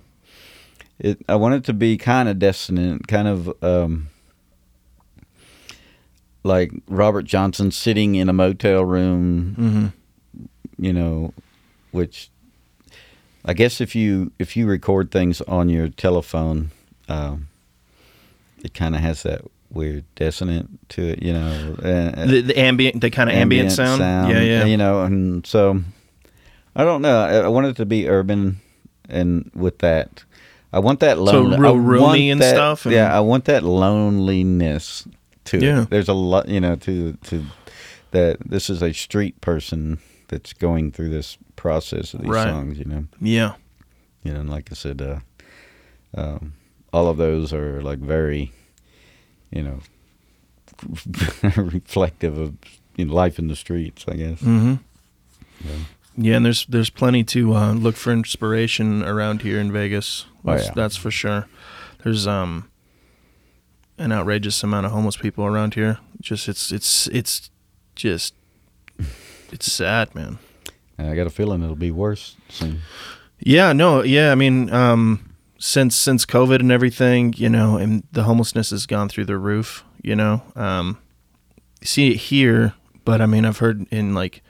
[1.00, 1.19] It.
[1.28, 3.52] I want it to be kind of dissonant, kind of.
[3.63, 4.08] um
[6.43, 9.93] like Robert Johnson sitting in a motel room mhm.
[10.80, 11.34] you know,
[11.91, 12.30] which
[13.47, 16.71] I guess if you if you record things on your telephone,
[17.07, 17.47] um,
[18.63, 23.01] it kind of has that weird dissonant to it, you know, uh, the, the ambient,
[23.01, 24.01] the kind of ambient, sound.
[24.01, 24.65] Yeah, yeah.
[24.65, 25.81] you know, and so
[26.75, 27.21] I don't know.
[27.21, 28.60] I, I want it to be urban,
[29.10, 30.23] and with that,
[30.73, 33.63] I want that So lonely, real roomy and that- stuff, and- yeah, I want that
[33.63, 35.07] loneliness
[35.45, 35.83] to Yeah.
[35.83, 35.89] it.
[35.89, 37.45] There's a lot, you know, to to
[38.12, 38.38] that.
[38.45, 42.47] This is a street person that's going through this process of these Right.
[42.47, 43.05] songs, you know.
[43.21, 43.53] yeah.
[44.23, 45.19] You know, and like I said, uh,
[46.15, 46.53] um,
[46.91, 48.51] all of those are like very,
[49.51, 49.79] you know,
[51.55, 52.53] reflective of
[52.95, 54.05] you know, life in the streets.
[54.07, 54.39] I guess.
[54.41, 54.75] hmm
[55.63, 55.71] Yeah.
[56.19, 60.25] Yeah, and there's there's plenty to uh, look for inspiration around here in Vegas.
[60.43, 60.71] Oh, That's, yeah.
[60.75, 61.47] that's for sure.
[62.03, 62.69] There's um
[63.99, 65.99] an outrageous amount of homeless people around here.
[66.19, 67.51] Just it's it's it's
[67.95, 68.33] just
[69.51, 70.38] it's sad, man.
[70.99, 72.81] I got a feeling it'll be worse soon.
[73.39, 74.31] Yeah, no, yeah.
[74.31, 79.07] I mean, um, since since COVID and everything, you know, and the homelessness has gone
[79.10, 79.83] through the roof.
[80.01, 80.97] You know, um,
[81.83, 82.73] see it here,
[83.05, 84.41] but I mean, I've heard in like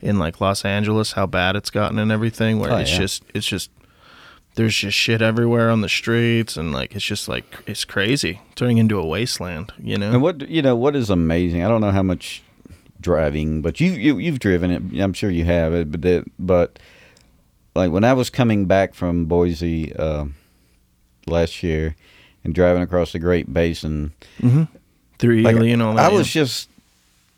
[0.00, 2.58] in like Los Angeles how bad it's gotten and everything.
[2.58, 2.98] Where Oh, it's yeah.
[2.98, 3.70] just it's just
[4.54, 8.78] there's just shit everywhere on the streets, and like it's just like it's crazy, turning
[8.78, 9.72] into a wasteland.
[9.78, 11.62] You know, And what you know, what is amazing?
[11.62, 12.42] I don't know how much
[13.00, 15.00] driving, but you, you you've driven it.
[15.02, 15.90] I'm sure you have it.
[15.90, 16.78] But that, but
[17.74, 20.26] like when I was coming back from Boise uh,
[21.26, 21.96] last year
[22.44, 24.64] and driving across the Great Basin, hmm
[25.18, 26.10] through like, Ely and all that.
[26.10, 26.70] I was just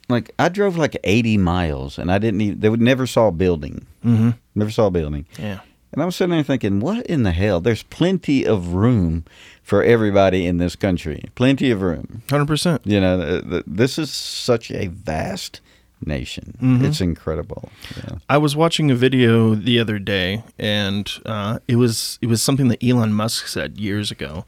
[0.09, 2.61] like I drove like 80 miles, and I didn't even.
[2.61, 3.87] They would never saw a building.
[4.03, 5.27] hmm Never saw a building.
[5.38, 5.61] yeah.
[5.92, 7.61] And I'm sitting there thinking, what in the hell?
[7.61, 9.24] There's plenty of room
[9.62, 11.24] for everybody in this country.
[11.35, 12.22] Plenty of room.
[12.31, 12.81] Hundred percent.
[12.85, 15.61] You know, th- th- this is such a vast
[16.05, 16.57] nation.
[16.62, 16.83] Mhm.
[16.85, 17.70] It's incredible.
[17.96, 18.16] Yeah.
[18.28, 22.68] I was watching a video the other day, and uh, it was it was something
[22.68, 24.44] that Elon Musk said years ago,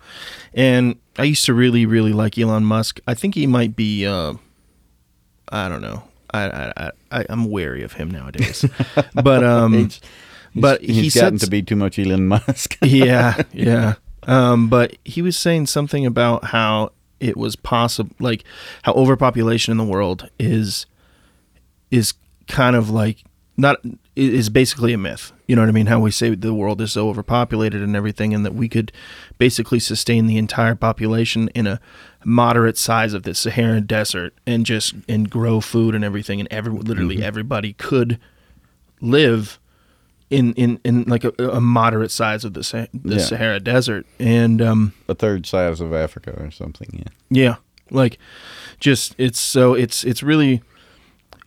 [0.54, 3.00] and I used to really really like Elon Musk.
[3.06, 4.34] I think he might be, uh,
[5.50, 6.02] I don't know,
[6.32, 8.64] I, I I I- I'm wary of him nowadays,
[9.14, 9.90] but um,
[10.54, 12.78] but he's he gotten said to be too much Elon Musk.
[12.82, 13.94] yeah, yeah.
[14.26, 18.42] Um, but he was saying something about how it was possible, like
[18.82, 20.86] how overpopulation in the world is
[21.90, 22.14] is
[22.48, 23.22] kind of like
[23.56, 23.80] not
[24.16, 25.32] is basically a myth.
[25.46, 25.86] You know what I mean?
[25.86, 28.92] How we say the world is so overpopulated and everything, and that we could
[29.38, 31.80] basically sustain the entire population in a
[32.24, 36.72] moderate size of the Saharan desert and just and grow food and everything, and every
[36.72, 38.18] literally everybody could
[39.00, 39.58] live
[40.34, 43.22] in in in like a, a moderate size of the Sa- the Yeah.
[43.22, 46.88] Sahara Desert, and um, a third size of Africa or something.
[46.92, 47.12] Yeah.
[47.42, 47.54] yeah,
[47.90, 48.18] like
[48.80, 50.62] just it's so it's it's really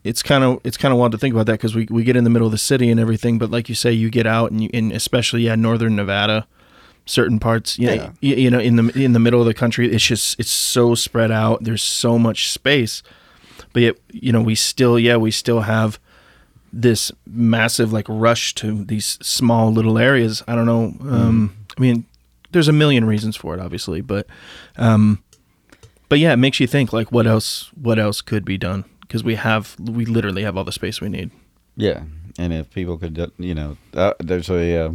[0.04, 2.16] it's kind of it's kind of wild to think about that because we we get
[2.16, 4.52] in the middle of the city and everything, but like you say, you get out
[4.52, 6.48] and you, and especially yeah, northern Nevada,
[7.06, 8.10] certain parts, yeah, Yeah.
[8.22, 10.96] You, you know, in the in the middle of the country, it's just it's so
[10.96, 11.64] spread out.
[11.64, 13.04] There's so much space,
[13.74, 16.00] but yet you know we still yeah we still have
[16.82, 20.44] this massive like rush to these small little areas.
[20.48, 20.94] I don't know.
[21.10, 22.06] Um, I mean,
[22.52, 24.28] there's a million reasons for it, obviously, but
[24.78, 25.24] um,
[26.08, 29.24] but yeah, it makes you think like what else what else could be done because
[29.24, 31.32] we have we literally have all the space we need.
[31.76, 32.04] Yeah,
[32.38, 34.92] and if people could, uh, you know, uh, there's a uh,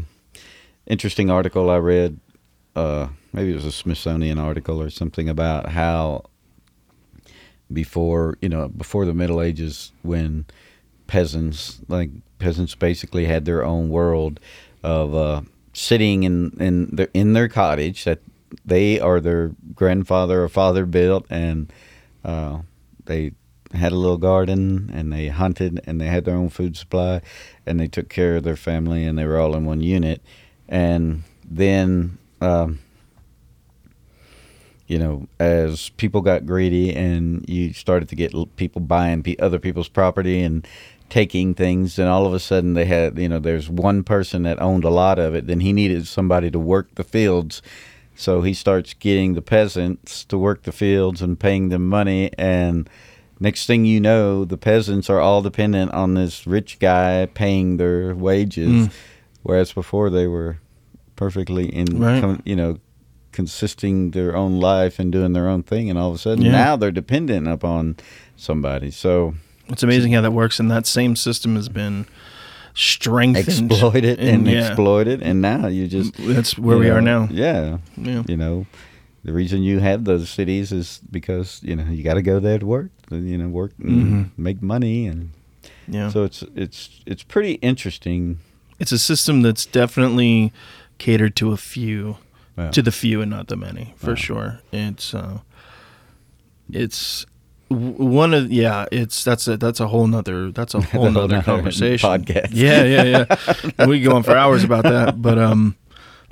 [0.86, 2.18] interesting article I read.
[2.76, 6.24] Uh, maybe it was a Smithsonian article or something about how
[7.72, 10.46] before, you know, before the Middle Ages, when
[11.12, 14.40] peasants, like peasants, basically had their own world
[14.82, 15.42] of uh,
[15.74, 18.20] sitting in in their, in their cottage that
[18.64, 21.70] they or their grandfather or father built, and
[22.24, 22.60] uh,
[23.04, 23.32] they
[23.74, 27.20] had a little garden and they hunted and they had their own food supply
[27.66, 30.22] and they took care of their family and they were all in one unit.
[30.66, 32.80] And then um,
[34.86, 39.88] you know as people got greedy and you started to get people buying other people's
[39.88, 40.66] property and
[41.12, 44.58] taking things and all of a sudden they had you know there's one person that
[44.62, 47.60] owned a lot of it then he needed somebody to work the fields
[48.14, 52.88] so he starts getting the peasants to work the fields and paying them money and
[53.38, 58.14] next thing you know the peasants are all dependent on this rich guy paying their
[58.14, 58.90] wages Mm.
[59.42, 60.56] whereas before they were
[61.16, 62.22] perfectly in Right.
[62.22, 62.78] com- you know
[63.32, 66.52] consisting their own life and doing their own thing and all of a sudden Yeah.
[66.52, 67.96] now they're dependent upon
[68.36, 69.34] somebody so
[69.72, 72.06] It's amazing how that works, and that same system has been
[72.74, 74.66] strengthened, exploited and, and yeah.
[74.68, 77.28] exploited and now you just That's where you we are now.
[77.30, 78.22] yeah Yeah.
[78.26, 78.64] you know
[79.24, 82.58] the reason you have those cities is because you know you got to go there
[82.58, 84.30] to work you know work and Mhm.
[84.38, 85.32] make money and
[85.86, 86.08] Yeah.
[86.08, 88.38] so it's it's it's pretty interesting
[88.80, 90.50] it's a system that's definitely
[90.96, 92.16] catered to a few,
[92.56, 92.70] Yeah.
[92.70, 94.60] to the few and not the many, for sure.
[94.72, 95.40] It's uh,
[96.72, 97.26] it's
[97.72, 98.86] one of yeah.
[98.92, 102.08] It's that's a that's a whole nother that's a whole whole nother conversation.
[102.08, 102.50] podcast.
[102.52, 103.26] Yeah, yeah,
[103.78, 103.86] yeah.
[103.86, 105.76] we go on for hours about that, but um,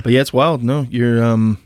[0.03, 0.63] but yeah, it's wild.
[0.63, 1.59] No, you're um,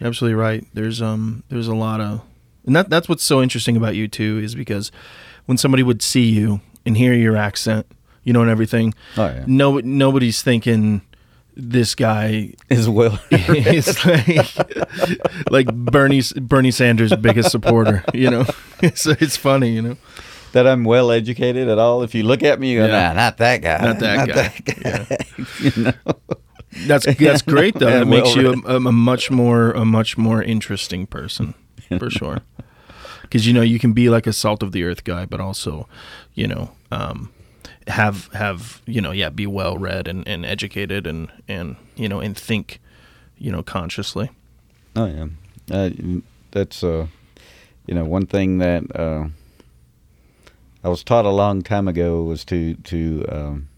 [0.00, 0.66] you're absolutely right.
[0.74, 2.22] There's um, there's a lot of,
[2.66, 4.90] and that that's what's so interesting about you too is because
[5.46, 7.86] when somebody would see you and hear your accent,
[8.24, 11.02] you know, and everything, oh yeah no nobody's thinking
[11.54, 18.04] this guy is well is like like Bernie Bernie Sanders' biggest supporter.
[18.14, 18.44] You know,
[18.82, 19.70] it's it's funny.
[19.70, 19.96] You know,
[20.52, 22.02] that I'm well educated at all.
[22.02, 23.08] If you look at me, you go, Yeah.
[23.08, 24.34] nah, not that guy, Not that guy.
[24.34, 25.46] That guy.
[25.60, 25.92] you know?
[26.86, 27.88] That's that's great though.
[27.88, 31.54] Yeah, That makes well, you a, a much more a much more interesting person
[31.98, 32.38] for sure.
[33.22, 35.88] Because you know you can be like a salt of the earth guy, but also,
[36.34, 37.30] you know, um,
[37.88, 42.20] have have you know yeah be well read and, and educated and and you know
[42.20, 42.80] and think,
[43.38, 44.30] you know, consciously.
[44.94, 45.26] Oh yeah,
[45.70, 45.90] uh,
[46.50, 47.06] that's uh,
[47.86, 49.28] you know one thing that uh,
[50.84, 53.68] I was taught a long time ago was to to um,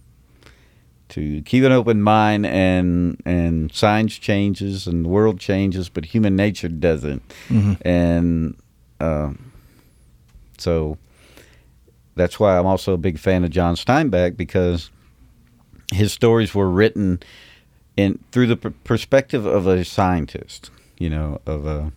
[1.11, 6.35] to keep an open mind and and science changes and the world changes, but human
[6.37, 7.77] nature doesn't, Mhm.
[7.83, 8.57] and
[9.01, 9.53] um,
[10.59, 10.99] so
[12.17, 14.91] that's why I'm also a big fan of John Steinbeck because
[15.93, 17.21] his stories were written
[17.97, 21.93] in through the per- perspective of a scientist, you know, of a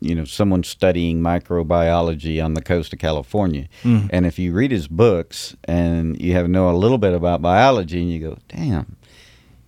[0.00, 3.66] you know someone studying microbiology on the coast of California.
[3.84, 4.10] Mhm.
[4.12, 8.00] And if you read his books and you have know a little bit about biology,
[8.00, 8.96] and you go, "Damn,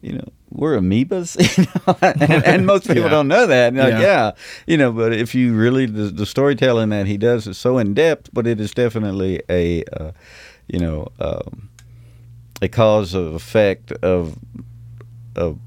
[0.03, 1.97] you know." We're amoebas, you know?
[2.31, 3.09] and, and most people Yeah.
[3.11, 3.75] don't know that.
[3.75, 4.01] Like, Yeah.
[4.01, 4.31] yeah,
[4.67, 4.93] you know.
[4.93, 8.47] But if you really, the, the storytelling that he does is so in depth, but
[8.47, 10.13] it is definitely a, uh,
[10.69, 11.69] you know, um,
[12.63, 14.39] a cause of effect of
[15.37, 15.59] of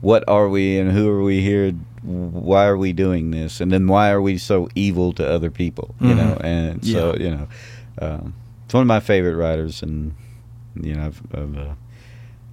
[0.00, 1.70] what are we and who are we here
[2.02, 5.94] why are we doing this and then why are we so evil to other people
[6.00, 6.16] you Mhm.
[6.16, 7.22] know and so Yeah.
[7.22, 7.48] you know
[8.00, 8.34] um,
[8.64, 10.12] it's one of my favorite writers and
[10.74, 11.74] you know I've, I've, uh,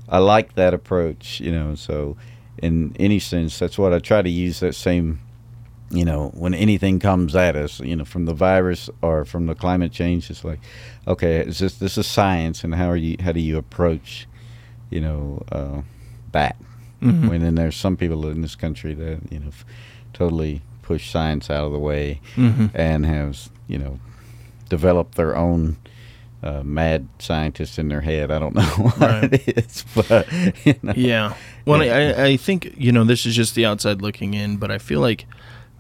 [0.10, 2.18] I like that approach you know so
[2.58, 5.20] in any sense that's what I try to use that same
[5.92, 9.56] you know when anything comes at us you know from the virus or from the
[9.56, 10.60] climate change it's like
[11.08, 14.28] okay is this this is science and how are you how do you approach
[14.90, 15.82] you know uh,
[16.32, 16.56] that
[17.02, 17.30] Mhm.
[17.30, 19.52] when then there's some people in this country that you know
[20.14, 22.72] totally push science out of the way Mhm.
[22.74, 24.00] and have you know
[24.68, 25.78] developed their own
[26.42, 28.32] uh, mad scientists in their head.
[28.32, 29.34] I don't know what Right.
[29.34, 30.28] it is, but
[30.66, 30.94] you know.
[30.96, 31.34] Yeah.
[31.66, 32.14] Well, Yeah.
[32.18, 35.02] I, I think you know this is just the outside looking in, but I feel
[35.02, 35.26] like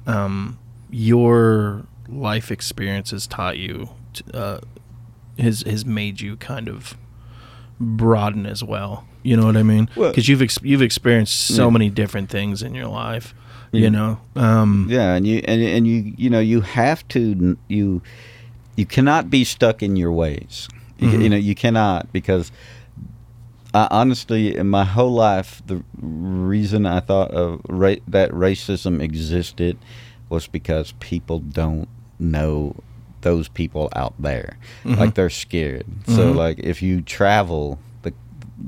[0.07, 0.57] um,
[0.89, 4.59] your life experience has taught you, t- uh,
[5.37, 6.97] has has made you kind of
[7.79, 9.05] broaden as well.
[9.23, 9.89] You know what I mean?
[9.95, 11.69] Well- Because you've ex- you've experienced so Yeah.
[11.71, 13.33] many different things in your life.
[13.71, 13.81] Yeah.
[13.81, 14.19] You know.
[14.35, 18.01] Um, Yeah, and you and and you you know you have to you
[18.79, 20.67] you cannot be stuck in your ways.
[20.97, 21.23] You, Mhm.
[21.23, 22.51] you know you cannot because
[23.73, 29.77] I, honestly, in my whole life, the reason I thought of ra- that racism existed
[30.29, 31.87] was because people don't
[32.19, 32.75] know
[33.21, 34.57] those people out there.
[34.85, 34.97] Mhm.
[34.97, 35.85] Like they're scared.
[36.07, 36.35] So Mhm.
[36.35, 38.13] like if you travel the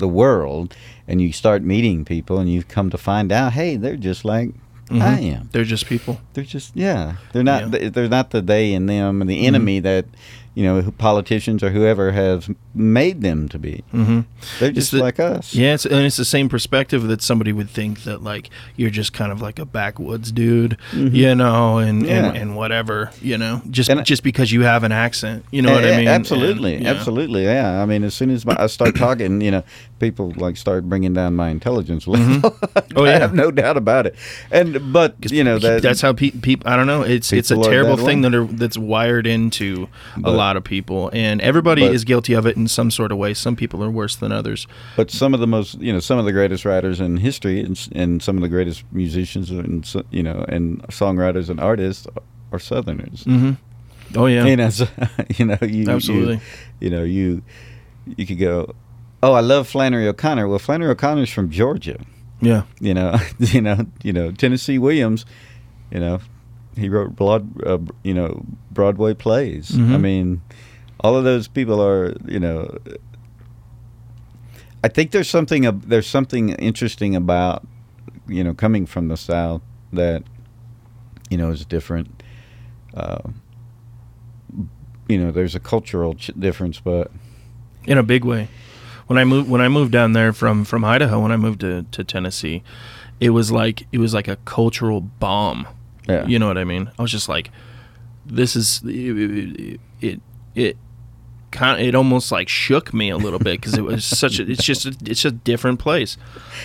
[0.03, 0.75] the world
[1.07, 4.49] and you start meeting people and you come to find out, hey, they're just like
[4.91, 5.01] mhm.
[5.01, 6.19] I am They're just people.
[6.33, 7.89] they're just yeah they're not Yeah.
[7.89, 10.05] they're not the they and them and the enemy that
[10.53, 14.21] you know politicians or whoever have made them to be Mm-hmm.
[14.59, 17.69] they're just the- like us Yeah, it's, and it's the same perspective that somebody would
[17.69, 21.13] think that like you're just kind of like a backwoods dude, Mhm.
[21.15, 22.27] you know, and, Yeah.
[22.27, 25.61] and and whatever, you know, just And I- just because you have an accent, you
[25.61, 26.07] know what I mean?
[26.09, 26.91] absolutely And, yeah.
[26.91, 29.63] absolutely yeah i mean as soon as my, i start talking you know
[30.01, 32.57] people like start bringing down my intelligence level
[32.95, 33.19] Oh, i yeah.
[33.19, 34.15] have no doubt about it
[34.51, 36.41] and but you know that that's how people.
[36.41, 37.03] Pe- I don't know.
[37.03, 39.87] It's it's a terrible that thing that are that's wired into
[40.23, 43.17] a lot of people, and everybody but- is guilty of it in some sort of
[43.17, 43.33] way.
[43.33, 44.67] Some people are worse than others.
[44.95, 47.77] But some of the most, you know, some of the greatest writers in history, and,
[47.93, 52.07] and some of the greatest musicians, and you know, and songwriters and artists
[52.51, 53.23] are Southerners.
[53.25, 54.17] Mm-hmm.
[54.17, 54.87] Oh yeah, You know, so,
[55.37, 56.35] you know, you Absolutely.
[56.35, 56.41] You,
[56.79, 57.41] you know, you
[58.17, 58.73] you could go,
[59.23, 60.47] oh, I love Flannery O'Connor.
[60.47, 61.99] Well, Flannery O'Connor's from Georgia.
[62.41, 62.63] yeah.
[62.79, 65.25] You know, you know, you know, Tennessee Williams.
[65.91, 66.19] You know,
[66.77, 69.75] he wrote broad, uh, you know, Broadway plays.
[69.75, 70.01] I Mhm.
[70.01, 70.41] mean,
[71.01, 72.77] all of those people are, you know.
[74.83, 77.67] I think there's something there's something interesting about,
[78.27, 79.61] you know, coming from the South
[79.93, 80.23] that,
[81.29, 82.23] you know, is different.
[82.95, 83.19] Uh,
[85.07, 87.11] you know, there's a cultural ch- difference, but
[87.85, 88.47] in a big way.
[89.11, 91.83] When I moved when I moved down there from from Idaho, when I moved to,
[91.91, 92.63] to Tennessee,
[93.19, 95.67] it was like it was like a cultural bomb.
[96.07, 96.89] yeah, You know what I mean?
[96.97, 97.51] I was just like,
[98.25, 99.81] this is it.
[99.99, 100.21] It,
[100.55, 100.77] it
[101.51, 104.49] kind it almost like shook me a little bit because it was such a.
[104.49, 106.17] It's just a, it's a different place.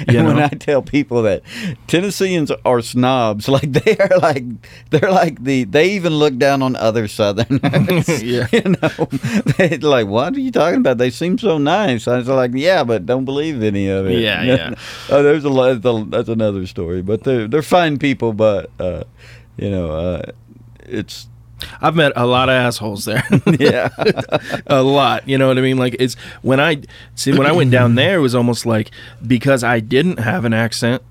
[0.09, 0.45] You and when know?
[0.45, 1.43] I tell people that
[1.87, 4.45] Tennesseans are snobs, like they are like
[4.91, 8.23] they're like the they even look down on other Southerners.
[8.27, 8.49] Yeah.
[8.53, 9.09] you know,
[9.57, 10.99] they like what are you talking about?
[10.99, 12.09] They seem so nice.
[12.09, 14.19] I was like, yeah, but don't believe any of it.
[14.19, 14.75] Yeah, yeah.
[15.11, 15.83] oh, there's a lot.
[16.11, 17.03] That's another story.
[17.03, 18.33] But they're they're fine people.
[18.33, 19.05] But uh,
[19.57, 20.33] you know, uh,
[20.81, 21.29] it's
[21.81, 23.25] I've met a lot of assholes there.
[23.59, 23.89] yeah.
[24.67, 25.27] a lot.
[25.29, 25.79] You know what I mean?
[25.79, 26.83] Like it's when I
[27.15, 28.91] see when I went down there, it was almost like
[29.27, 31.03] because I didn't have an accent,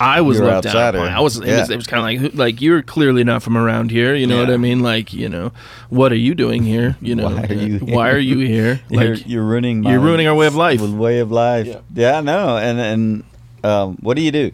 [0.00, 1.08] I was You were looked down upon.
[1.08, 1.36] I was.
[1.36, 1.66] It was, Yeah.
[1.70, 4.14] it was kind of like like you're clearly not from around here.
[4.14, 4.80] You know what I mean?
[4.80, 5.52] Like you know,
[5.90, 6.96] what are you doing here?
[7.00, 8.16] You know, Why are you why here?
[8.16, 8.80] are you here?
[8.90, 10.80] you're, Like you're ruining my you're ruining our way of life.
[10.80, 11.66] Way of life.
[11.66, 11.80] Yeah.
[11.94, 12.56] Yeah, I know.
[12.56, 13.24] And and
[13.64, 14.52] um, what do you do?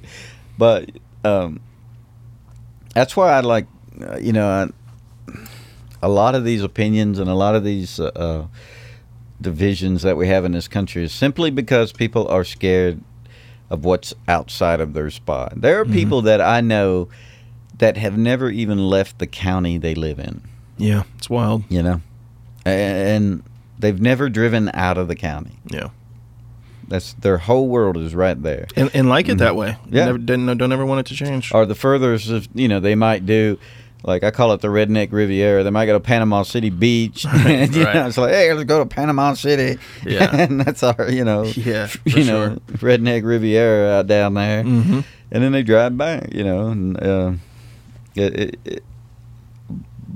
[0.59, 0.91] But
[1.25, 1.61] um,
[2.95, 3.67] that's why I like,
[4.01, 4.71] uh, you know, I,
[6.05, 8.47] a lot of these opinions and a lot of these uh, uh,
[9.41, 13.01] divisions that we have in this country is simply because people are scared
[13.71, 15.55] of what's outside of their spot.
[15.57, 15.93] There are Mhm.
[15.93, 17.09] people that I know
[17.79, 20.43] that have never even left the county they live in
[20.77, 21.65] yeah, it's wild.
[21.69, 22.01] you know,
[22.67, 23.43] and
[23.79, 25.57] they've never driven out of the county.
[25.71, 25.89] Yeah,
[26.89, 28.67] That's their whole world is right there.
[28.77, 29.77] and and like it that way.
[29.91, 30.05] Yeah.
[30.07, 31.53] never, didn't, don't ever want it to change.
[31.55, 33.59] Or the furthest, of, you know, they might do,
[34.05, 35.65] like I call it the redneck Riviera.
[35.65, 37.25] They might go to Panama City Beach.
[37.29, 37.95] and, you right.
[37.95, 39.81] know, it's like, hey, let's go to Panama City.
[40.05, 40.35] Yeah.
[40.37, 44.63] and that's our, you know, Yeah, you know, redneck Riviera out down there.
[44.63, 45.01] hmm
[45.31, 47.33] and then they drive back, you know, and uh,
[48.15, 48.85] it, it, it,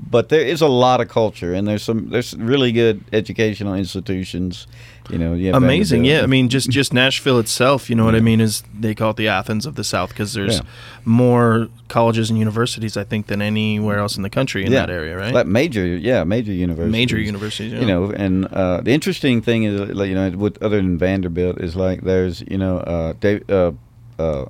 [0.09, 4.65] but there is a lot of culture, and there's some there's really good educational institutions,
[5.09, 5.33] you know.
[5.33, 6.21] You Amazing, yeah.
[6.21, 8.39] I mean, just just Nashville itself, you know what I mean?
[8.41, 10.65] Is they call it the Athens of the South because there's Yeah.
[11.05, 14.81] more colleges and universities, I think, than anywhere else in the country in Yeah.
[14.85, 15.33] that area, right?
[15.33, 17.79] like major, yeah, major universities, Major universities, yeah.
[17.81, 21.59] You know, and uh, the interesting thing is, like, you know, with other than Vanderbilt,
[21.61, 23.71] is like there's, you know, uh, Dave, uh,
[24.19, 24.45] uh,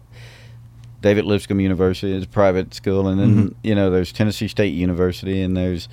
[1.02, 3.54] David Lipscomb University is a private school, and then Mhm.
[3.64, 5.88] you know there's Tennessee State University, and there's,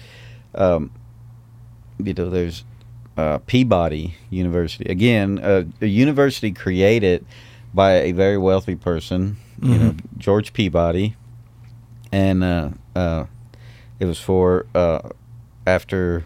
[0.56, 0.90] um,
[2.02, 2.64] you know, there's
[3.16, 4.90] uh, Peabody University.
[4.90, 7.24] Again, uh, a university created
[7.72, 11.16] by a very wealthy person, you know, George Peabody,
[12.12, 13.26] and uh, uh,
[13.98, 15.10] it was for uh,
[15.66, 16.24] after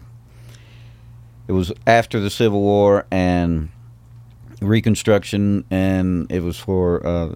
[1.47, 3.69] it was after the Civil War and
[4.61, 7.35] Reconstruction, and it was for uh,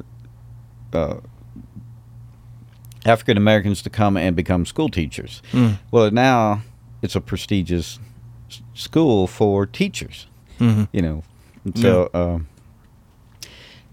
[0.94, 1.18] uh,
[3.06, 5.42] African Americans to come and become school teachers.
[5.52, 5.80] Mm.
[5.92, 6.62] Well, now
[7.02, 8.00] it's a prestigious
[8.50, 10.28] s- school for teachers,
[10.60, 10.88] Mhm.
[10.92, 11.24] you know.
[11.64, 12.48] And So, um,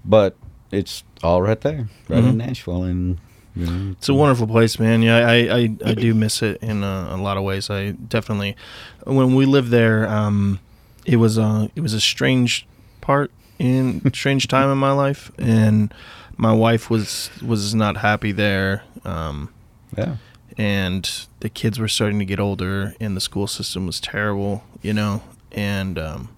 [0.05, 0.37] but
[0.71, 2.31] it's all right there, right Mhm.
[2.31, 3.19] in Nashville, and
[3.55, 5.03] you know, It's a wonderful place, man.
[5.03, 7.69] Yeah, I, I, I do miss it in uh, a lot of ways.
[7.69, 8.57] I definitely,
[9.05, 10.59] when we lived there, um,
[11.05, 12.67] it was a it was a strange
[13.03, 15.93] part in strange time in my life, and
[16.39, 18.85] my wife was was not happy there.
[19.05, 19.51] Um,
[19.99, 20.17] yeah.
[20.63, 24.93] And the kids were starting to get older, and the school system was terrible, you
[24.93, 26.29] know, and um,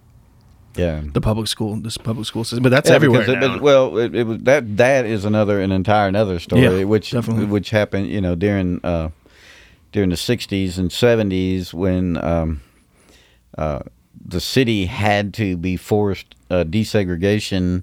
[0.77, 1.03] Yeah.
[1.13, 3.41] the public school, this public school system, but that's Yeah, everywhere it- now.
[3.55, 7.11] but- well, it, it was that that is another an entire another story, Yeah, which
[7.11, 7.47] definitely.
[7.47, 9.11] which happened, you know, during uh,
[9.93, 12.61] during the '60s and '70s when um,
[13.59, 13.81] uh,
[14.27, 17.83] the city had to be forced uh, desegregation,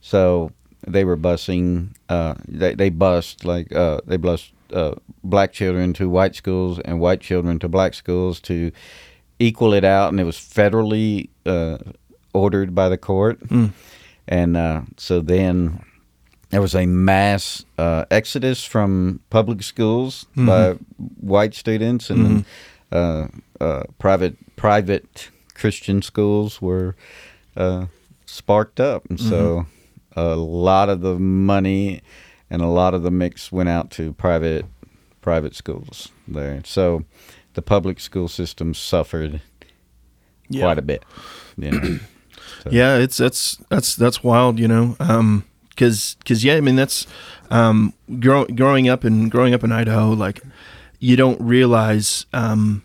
[0.00, 0.50] so
[0.86, 1.88] they were busing.
[2.08, 7.00] Uh, they they bust like uh, they bust uh, black children to white schools and
[7.00, 8.70] white children to black schools to
[9.38, 11.78] equal it out, and it was federally uh,
[12.32, 13.40] ordered by the court.
[13.48, 13.72] Mm.
[14.28, 15.82] And uh, so then
[16.50, 20.46] there was a mass uh, exodus from public schools Mhm.
[20.46, 20.72] by
[21.20, 22.44] white students, and
[22.92, 23.26] uh,
[23.60, 26.94] uh, private private Christian schools were
[27.56, 27.86] uh,
[28.26, 29.66] sparked up, and so
[30.14, 32.00] a lot of the money
[32.52, 34.66] and a lot of the mix went out to private
[35.22, 36.60] private schools there.
[36.64, 37.04] So
[37.54, 39.40] the public school system suffered
[40.48, 40.62] Yeah.
[40.62, 41.04] quite a bit.
[41.56, 41.98] You know.
[42.62, 44.96] So- Yeah, it's that's that's that's wild, you know.
[45.00, 45.44] Um,
[45.76, 47.06] cause, 'cause, yeah, I mean that's
[47.50, 50.40] um, grow, growing up in growing up in Idaho, like
[51.00, 52.82] you don't realize, um,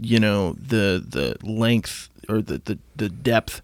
[0.00, 3.62] you know, the the length or the the, the depth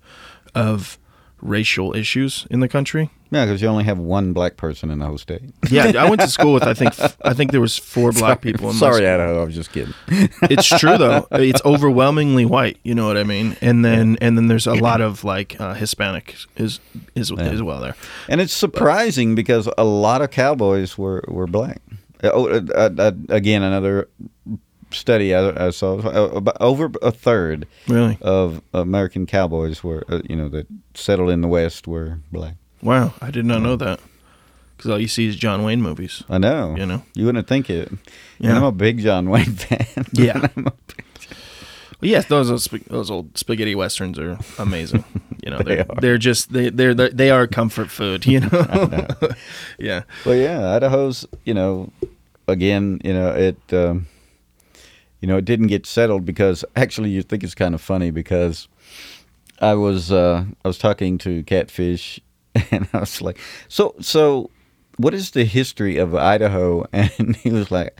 [0.54, 0.98] of
[1.42, 3.10] racial issues in the country.
[3.30, 5.40] Yeah, because you only have one black person in the whole state.
[5.70, 8.70] Yeah, I went to school with I think I think there was four black people.
[8.70, 9.06] In Sorry.
[9.06, 9.42] Idaho.
[9.42, 9.94] I was just kidding.
[10.08, 11.26] it's true though.
[11.32, 12.78] It's overwhelmingly white.
[12.82, 13.56] You know what I mean?
[13.62, 16.78] And then and then there's a lot of like uh, Hispanic is
[17.14, 17.96] is as well there.
[18.28, 21.80] And it's surprising because a lot of cowboys were, were black.
[22.24, 24.08] Oh, uh, uh, uh, again, another
[24.94, 25.98] study I, I saw
[26.36, 28.18] about over a third Really?
[28.20, 32.54] of American cowboys were, uh, you know, that settled in the West were black.
[32.82, 34.00] Wow, I did not know that.
[34.76, 36.24] Because all you see is John Wayne movies.
[36.28, 36.74] I know.
[36.76, 37.02] You know?
[37.14, 37.92] You wouldn't think it.
[38.40, 38.48] Yeah.
[38.48, 40.06] And I'm a big John Wayne fan.
[40.12, 40.48] Yeah.
[42.02, 45.04] A yes, those sp- those old spaghetti westerns are amazing.
[45.44, 46.00] You know, They they're are.
[46.00, 48.26] they're just they they're, they're they are comfort food.
[48.26, 49.06] You know.
[49.78, 50.02] yeah.
[50.26, 51.92] Well, yeah, Idaho's, you know,
[52.48, 54.08] again, you know, it, um,
[55.22, 58.68] you know, it didn't get settled because actually you think it's kind of funny because
[59.60, 62.20] I was uh, I was talking to Catfish
[62.70, 64.50] and I was like, so so
[64.98, 66.84] what is the history of Idaho?
[66.92, 67.98] And he was like.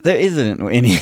[0.00, 0.96] There isn't any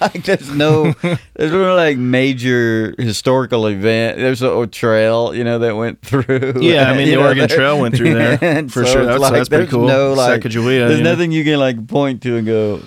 [0.00, 0.92] like there's no
[1.34, 4.18] there's no like major historical event.
[4.18, 6.60] There's a, a trail, you know, that went through.
[6.60, 8.38] Yeah, I mean the know, Oregon Trail went through there
[8.68, 9.06] for so sure.
[9.06, 9.88] That's, like, that's pretty there's cool.
[9.88, 11.10] No, like, Sacagawea, there's you know?
[11.10, 12.80] nothing you can like point to and go.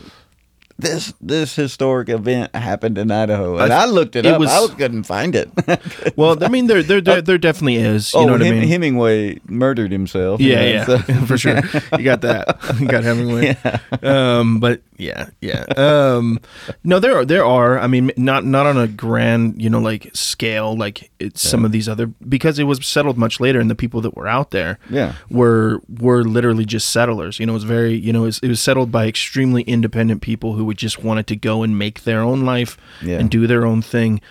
[0.82, 4.39] This this historic event happened in Idaho, and I I, looked it, it up.
[4.39, 5.49] was- I couldn't find it.
[6.17, 8.13] Well, I mean, there, there, there, there definitely is.
[8.13, 8.67] You oh, know what I mean?
[8.67, 10.41] Hemingway murdered himself.
[10.41, 10.97] you Yeah, know, yeah, so-
[11.29, 11.61] for sure.
[11.97, 12.57] You got that.
[12.79, 13.55] You got Hemingway.
[14.01, 15.63] Um, but yeah, yeah.
[15.75, 16.39] Um,
[16.83, 17.79] no, there are there are.
[17.79, 21.71] I mean, not not on a grand, you know, like scale, like it's some of
[21.71, 24.77] these other because it was settled much later, and the people that were out there,
[24.89, 25.13] Yeah.
[25.29, 27.39] were were literally just settlers.
[27.39, 30.21] You know, it was very, you know, it was, it was settled by extremely independent
[30.21, 33.17] people who would just wanted to go and make their own life Yeah.
[33.19, 34.21] and do their own thing.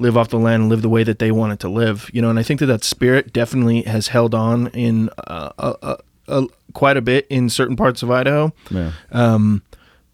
[0.00, 2.30] Live off the land and live the way that they wanted to live, you know,
[2.30, 5.96] and I think that that spirit definitely has held on in uh, uh, uh,
[6.28, 8.92] uh, quite a bit in certain parts of Idaho, Yeah.
[9.10, 9.62] um,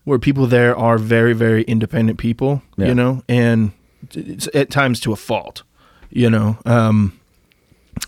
[0.04, 2.86] where people there are very, very independent people, Yeah.
[2.88, 3.72] you know, and
[4.12, 5.62] it's at times to a fault,
[6.10, 6.58] you know.
[6.66, 7.18] Um,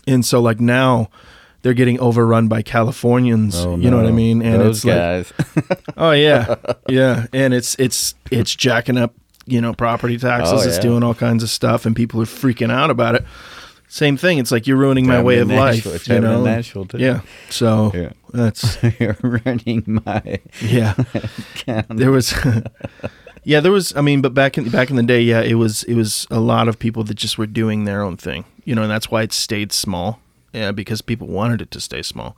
[0.05, 1.09] and so, like now,
[1.63, 3.55] they're getting overrun by Californians.
[3.57, 4.41] Oh, you know what I mean?
[4.41, 5.33] And Those it's like, guys.
[5.97, 6.55] oh yeah,
[6.89, 9.13] yeah, and it's it's it's jacking up,
[9.45, 10.65] you know, property taxes.
[10.65, 13.25] Oh, It's doing all kinds of stuff, and people are freaking out about it.
[13.89, 14.37] Same thing.
[14.37, 15.91] It's like you're ruining my way of Nashville.
[15.93, 16.01] life.
[16.01, 16.43] It's You know?
[16.43, 16.97] Nashville, too.
[16.97, 17.21] Yeah.
[17.49, 18.11] So Yeah.
[18.33, 20.93] that's You're running my yeah.
[21.89, 22.33] There was.
[23.43, 23.95] Yeah, there was.
[23.95, 26.41] I mean, but back in back in the day, yeah, it was it was a
[26.41, 29.21] lot of people that just were doing their own thing, you know, and that's why
[29.21, 30.19] it stayed small.
[30.51, 32.35] Yeah, because people wanted it to stay small.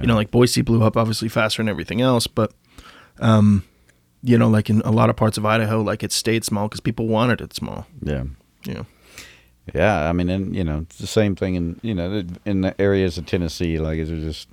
[0.00, 2.52] You know, like Boise blew up obviously faster than everything else, but
[3.18, 3.64] um,
[4.22, 6.78] you know, like in a lot of parts of Idaho, like it stayed small because
[6.80, 7.88] people wanted it small.
[8.00, 8.22] Yeah.
[8.64, 8.86] Know.
[9.74, 12.80] Yeah, I mean, and you know, it's the same thing in you know in the
[12.80, 13.78] areas of Tennessee.
[13.78, 14.48] Like it's just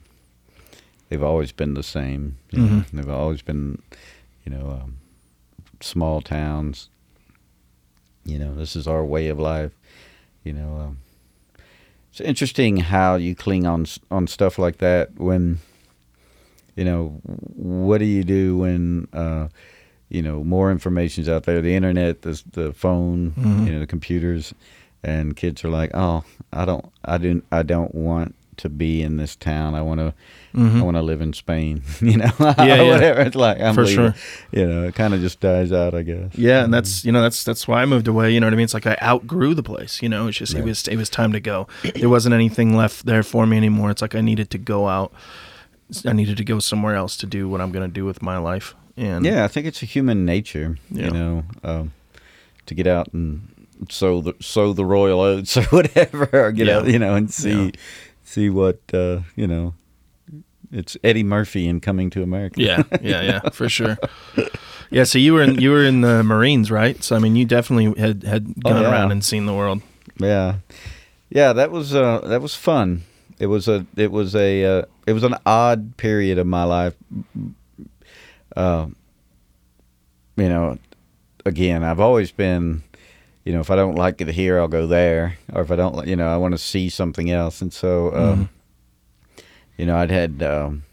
[1.10, 2.38] they've always been the same.
[2.51, 2.86] Mhm.
[2.91, 3.82] They've always been,
[4.45, 4.97] you know, um,
[5.82, 6.89] small towns.
[8.24, 9.72] You know, this is our way of life.
[10.43, 10.97] You know, um,
[12.12, 15.57] it's interesting how you cling on on stuff like that when,
[16.76, 17.20] you know,
[17.55, 19.47] what do you do when, uh,
[20.10, 23.66] you know, more information's out there, the internet, the the phone, Mhm.
[23.66, 24.53] you know, the computers,
[25.04, 29.16] and kids are like, oh, I don't, I didn't, I don't want to be in
[29.18, 29.74] this town.
[29.74, 30.14] I want to,
[30.54, 30.80] Mhm.
[30.80, 31.82] I want to live in Spain.
[32.02, 32.82] You know, yeah.
[32.84, 33.22] whatever.
[33.22, 34.14] It's like I'm For leaving.
[34.14, 34.16] sure.
[34.52, 36.36] You know, it kind of just dies out, I guess.
[36.36, 38.34] Yeah, and that's you know that's that's why I moved away.
[38.34, 38.64] You know what I mean?
[38.66, 40.02] It's like I outgrew the place.
[40.02, 41.68] You know, it's just it was it was time to go.
[41.95, 43.91] There wasn't anything left there for me anymore.
[43.91, 45.14] It's like I needed to go out.
[46.06, 48.38] I needed to go somewhere else to do what I'm going to do with my
[48.38, 48.76] life.
[48.97, 51.06] And Yeah, I think it's a human nature, Yeah.
[51.06, 51.93] you know, um,
[52.66, 53.47] to get out and
[53.90, 56.78] sow the sow the royal oats or whatever, or get Yeah.
[56.80, 57.72] out, you know, and see Yeah.
[58.24, 59.74] see what uh, you know.
[60.72, 62.62] It's Eddie Murphy in Coming to America.
[62.62, 63.98] yeah, yeah, yeah, for sure.
[64.92, 67.04] Yeah, so you were in you were in the Marines, right?
[67.04, 68.92] So I mean, you definitely had had Oh, gone yeah.
[68.92, 69.82] around and seen the world.
[70.20, 70.58] yeah,
[71.30, 71.54] yeah.
[71.54, 73.02] That was uh, that was fun.
[73.40, 76.94] It was a it was a uh, it was an odd period of my life.
[78.56, 78.88] Uh,
[80.38, 80.78] you know,
[81.46, 82.84] again, I've always been,
[83.50, 86.06] you know, if I don't like it here, I'll go there, or if I don't,
[86.08, 88.50] you know, I want to see something else, and so, um,
[89.38, 89.43] Mhm.
[89.80, 90.84] you know, I'd had, um,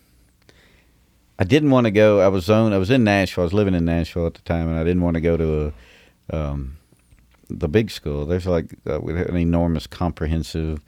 [1.38, 2.20] I didn't want to go.
[2.20, 2.72] I was zone.
[2.72, 3.42] I was in Nashville.
[3.42, 5.74] I was living in Nashville at the time, and I didn't want to go to
[6.30, 6.78] a, um,
[7.50, 8.24] the big school.
[8.24, 10.80] There's like uh, an enormous comprehensive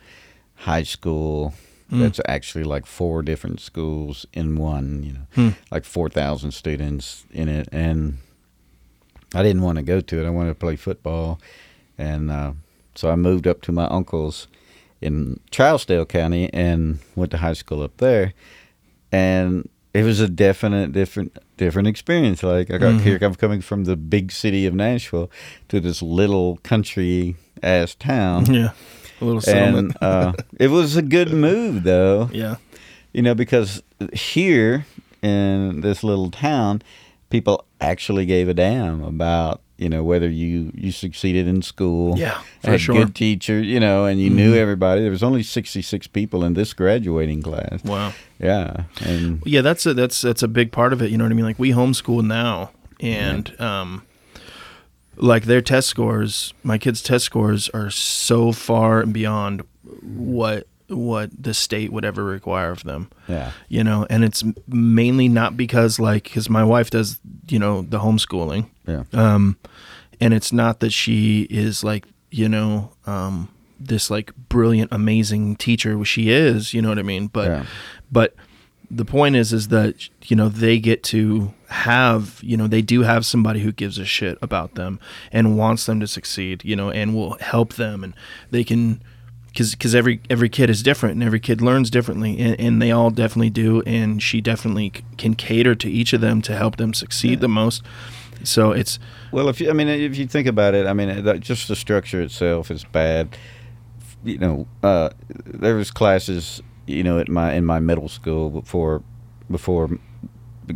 [0.54, 1.52] high school
[1.92, 2.00] Mm.
[2.00, 5.02] that's actually like four different schools in one.
[5.02, 5.48] You know, Hmm.
[5.70, 8.18] like four thousand students in it, and
[9.34, 10.26] I didn't want to go to it.
[10.26, 11.38] I wanted to play football,
[11.98, 12.52] and uh,
[12.94, 14.48] so I moved up to my uncle's
[15.00, 18.32] in Trousdale County and went to high school up there,
[19.12, 22.42] and it was a definite different different experience.
[22.42, 23.00] Like I got Mhm.
[23.02, 25.30] here, I'm coming from the big city of Nashville
[25.68, 28.46] to this little country ass town.
[28.54, 28.72] Yeah,
[29.20, 29.96] a little settlement.
[30.00, 32.56] And uh, it was a good move, though yeah,
[33.12, 34.86] you know, because here
[35.22, 36.82] in this little town,
[37.30, 42.18] people actually gave a damn about you know whether you you succeeded in school.
[42.18, 42.94] yeah, for had sure.
[42.96, 44.58] good teachers, you know, and you knew Mhm.
[44.58, 45.02] everybody.
[45.02, 47.84] There was only sixty six people in this graduating class.
[47.84, 48.12] Wow.
[48.40, 51.10] Yeah, and Yeah, that's a that's that's a big part of it.
[51.10, 51.44] You know what I mean?
[51.44, 52.70] Like we homeschool now,
[53.00, 54.02] and um,
[55.16, 59.62] like their test scores, my kids' test scores are so far and beyond
[60.02, 63.50] what what the state would ever require of them Yeah.
[63.68, 67.98] you know and it's mainly not because like because my wife does you know the
[68.00, 69.04] homeschooling Yeah.
[69.12, 69.56] um
[70.20, 76.02] and it's not that she is like you know um this like brilliant amazing teacher
[76.04, 77.66] she is you know what i mean but Yeah.
[78.10, 78.34] but
[78.90, 83.02] the point is is that you know they get to have you know they do
[83.02, 84.98] have somebody who gives a shit about them
[85.30, 88.14] and wants them to succeed you know and will help them and
[88.50, 89.02] they can
[89.58, 92.92] because because every every kid is different and every kid learns differently and, and they
[92.92, 96.76] all definitely do and she definitely c- can cater to each of them to help
[96.76, 97.82] them succeed the most
[98.44, 99.00] so it's
[99.32, 101.08] Well, if you, I mean, if you think about it, I mean,
[101.40, 103.36] just the structure itself is bad.
[104.24, 105.10] You know, uh,
[105.44, 109.02] there was classes, you know, at my in my middle school before
[109.50, 109.90] before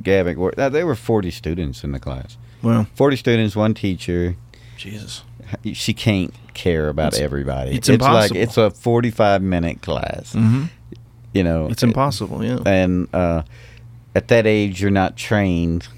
[0.03, 0.37] Gavin.
[0.59, 2.37] uh, There were forty students in the class.
[2.63, 4.35] well Forty students, one teacher.
[4.77, 5.23] jesus
[5.73, 7.73] She can't care about It's- everybody.
[7.73, 8.37] it's like impossible.
[8.41, 10.33] it's a forty-five minute class.
[10.33, 10.65] hmm
[11.35, 13.43] You know, it's impossible yeah and uh,
[14.15, 15.89] at that age you're not trained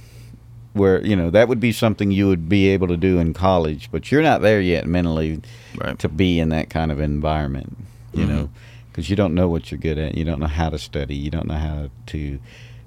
[0.72, 3.88] where you know that would be something you would be able to do in college
[3.92, 5.40] but you're not there yet mentally
[5.76, 7.76] right to be in that kind of environment
[8.12, 8.28] you Mhm.
[8.28, 8.50] know
[8.90, 11.30] because you don't know what you're good at you don't know how to study you
[11.30, 12.38] don't know how to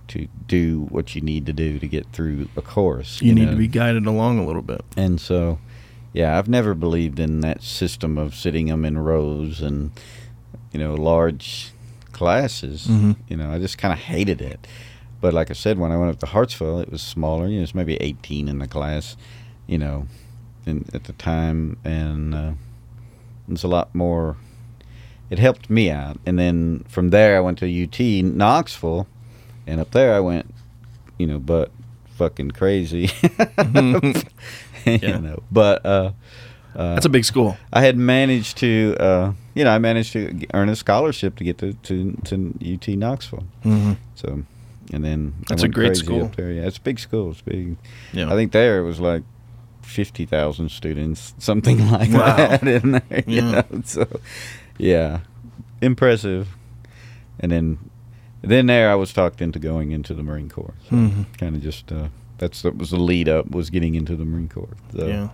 [0.09, 3.51] to do what you need to do to get through a course you need know?
[3.51, 5.59] to be guided along a little bit And so,
[6.17, 9.91] yeah, I've never believed in that system of sitting them in rows and,
[10.73, 11.71] you know, large
[12.11, 12.87] classes.
[12.87, 13.17] Mhm.
[13.27, 14.65] You know, I just kind of hated it.
[15.21, 17.47] But like I said, when I went up to Hartsville, it was smaller.
[17.47, 19.15] You know, it's maybe 18 in the class,
[19.67, 20.07] you know,
[20.65, 21.77] in, at the time.
[21.83, 22.51] And uh,
[23.47, 24.37] it was a lot more,
[25.29, 26.17] it helped me out.
[26.25, 29.05] And then from there, I went to UT Knoxville.
[29.67, 30.51] And up there, I went,
[31.19, 31.69] you know, but
[32.15, 33.11] fucking crazy.
[35.01, 35.15] Yeah.
[35.15, 36.11] you know, but uh,
[36.75, 40.45] uh, that's a big school I had managed to, uh, you know, I managed to
[40.53, 42.35] earn a scholarship to get to to, to
[42.73, 43.45] UT Knoxville.
[43.63, 44.43] hmm So,
[44.93, 46.25] and then That's a great school.
[46.25, 46.51] Up there.
[46.51, 47.31] Yeah, it's a big school.
[47.31, 47.77] It's big.
[48.13, 49.23] yeah I think there it was like
[49.81, 52.35] fifty thousand students, something like Wow.
[52.37, 53.23] that in there.
[53.27, 53.51] You Yeah.
[53.71, 54.05] know, so
[54.77, 55.19] yeah,
[55.81, 56.47] impressive.
[57.39, 57.77] And then,
[58.41, 60.73] then there I was talked into going into the Marine Corps.
[60.89, 61.25] So Mhm.
[61.37, 62.07] kind of just uh,
[62.37, 64.77] that's that was the lead up was getting into the Marine Corps.
[64.95, 65.29] So, yeah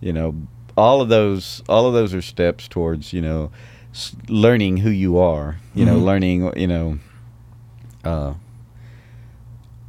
[0.00, 0.34] you know
[0.76, 3.50] all of those all of those are steps towards you know
[3.92, 6.04] s- learning who you are you know Mhm.
[6.04, 6.98] learning you know
[8.04, 8.34] uh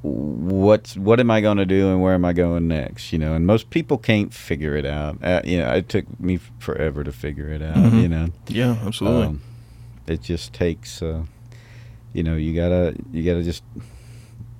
[0.01, 3.33] what's what am i going to do and where am i going next you know
[3.33, 7.11] and most people can't figure it out uh, you know it took me forever to
[7.11, 8.01] figure it out Mhm.
[8.01, 9.41] you know yeah absolutely um,
[10.07, 11.23] it just takes uh
[12.13, 13.61] you know you gotta you gotta just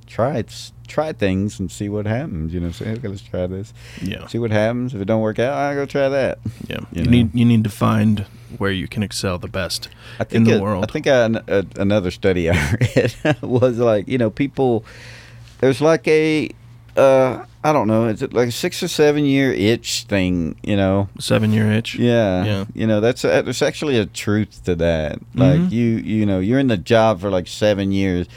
[0.10, 0.44] try
[0.88, 4.40] try things and see what happens you know say okay let's try this yeah see
[4.40, 4.94] what happens.
[4.96, 6.40] If it don't work out, I go try that.
[6.68, 8.26] yeah you you, need you need to find
[8.58, 9.88] where you can excel the best
[10.32, 12.56] in the a- world I think I, a, another study I
[12.96, 14.84] read was like you know people.
[15.62, 16.50] There's like a
[16.98, 18.08] uh, I don't know.
[18.08, 20.56] Is it like a six or seven year itch thing?
[20.64, 21.08] You know.
[21.20, 22.66] seven year itch Yeah, Yeah.
[22.74, 25.20] You know, that's a, there's actually a truth to that.
[25.36, 25.72] Like Mhm.
[25.72, 28.28] you, you know, you're in the job for like seven years.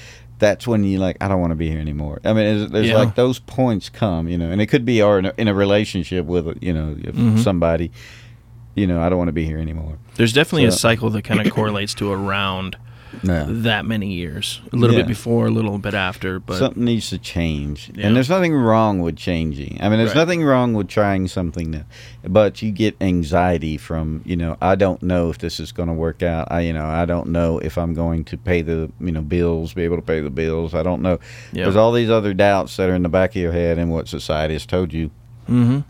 [0.43, 2.21] That's when you like, I don't want to be here anymore.
[2.25, 2.97] I mean, there's, there's Yeah.
[2.97, 5.55] like those points come, you know, and it could be or in a, in a
[5.55, 7.39] relationship with, you know, Mhm.
[7.39, 7.93] somebody,
[8.75, 9.99] you know, I don't want to be here anymore.
[10.17, 12.77] there's definitely a cycle that kind of correlates to around
[13.23, 13.45] No.
[13.63, 14.61] that many years.
[14.73, 15.03] A little Yeah.
[15.03, 17.91] bit before a little bit after but something needs to change.
[17.95, 18.07] Yeah.
[18.07, 19.79] and there's nothing wrong with changing.
[19.81, 20.17] I mean there's Right.
[20.27, 21.85] nothing wrong with trying something new
[22.27, 25.95] but you get anxiety from you know i don't know if this is going to
[25.95, 26.49] work out.
[26.51, 29.75] I you know i don't know if i'm going to pay the you know bills
[29.75, 30.75] be able to pay the bills.
[30.75, 31.19] I don't know.
[31.53, 31.65] Yeah.
[31.65, 34.09] There's all these other doubts that are in the back of your head and what
[34.09, 35.11] society has told you.
[35.49, 35.81] Mm-hmm.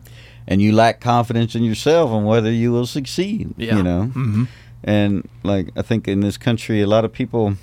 [0.48, 3.76] And you lack confidence in yourself and whether you will succeed yeah.
[3.76, 4.10] you know?
[4.14, 4.44] Mm-hmm
[4.84, 7.54] and like i think in this country a lot of people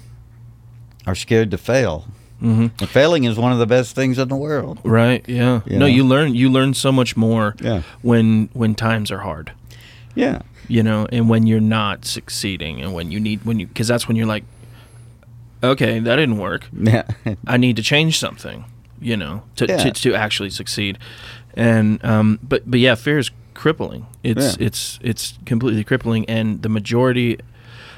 [1.07, 2.05] are scared to fail
[2.41, 5.73] mm-hmm and failing is one of the best things in the world right yeah You
[5.73, 5.85] no know?
[5.87, 7.81] you learn you learn so much more Yeah.
[8.01, 9.51] when when times are hard
[10.15, 10.41] Yeah.
[10.69, 14.07] you know and when you're not succeeding and when you need when you because that's
[14.07, 14.45] when you're like
[15.63, 17.03] okay that didn't work Yeah.
[17.47, 18.63] i need to change something
[19.01, 19.77] you know to Yeah.
[19.77, 20.97] to, to actually succeed
[21.55, 23.31] and um but but yeah fear is
[23.63, 24.65] crippling it's Yeah.
[24.67, 27.37] it's it's completely crippling and the majority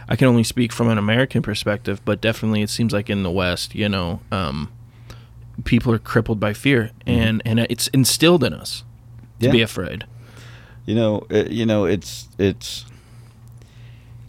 [0.10, 3.32] i can only speak from an american perspective but definitely it seems like in the
[3.44, 4.58] west you know um
[5.64, 9.46] people are crippled by fear and and it's instilled in us to Mm-hmm.
[9.46, 9.52] Yeah.
[9.60, 10.06] be afraid
[10.88, 12.86] you know, uh, you know, it's it's.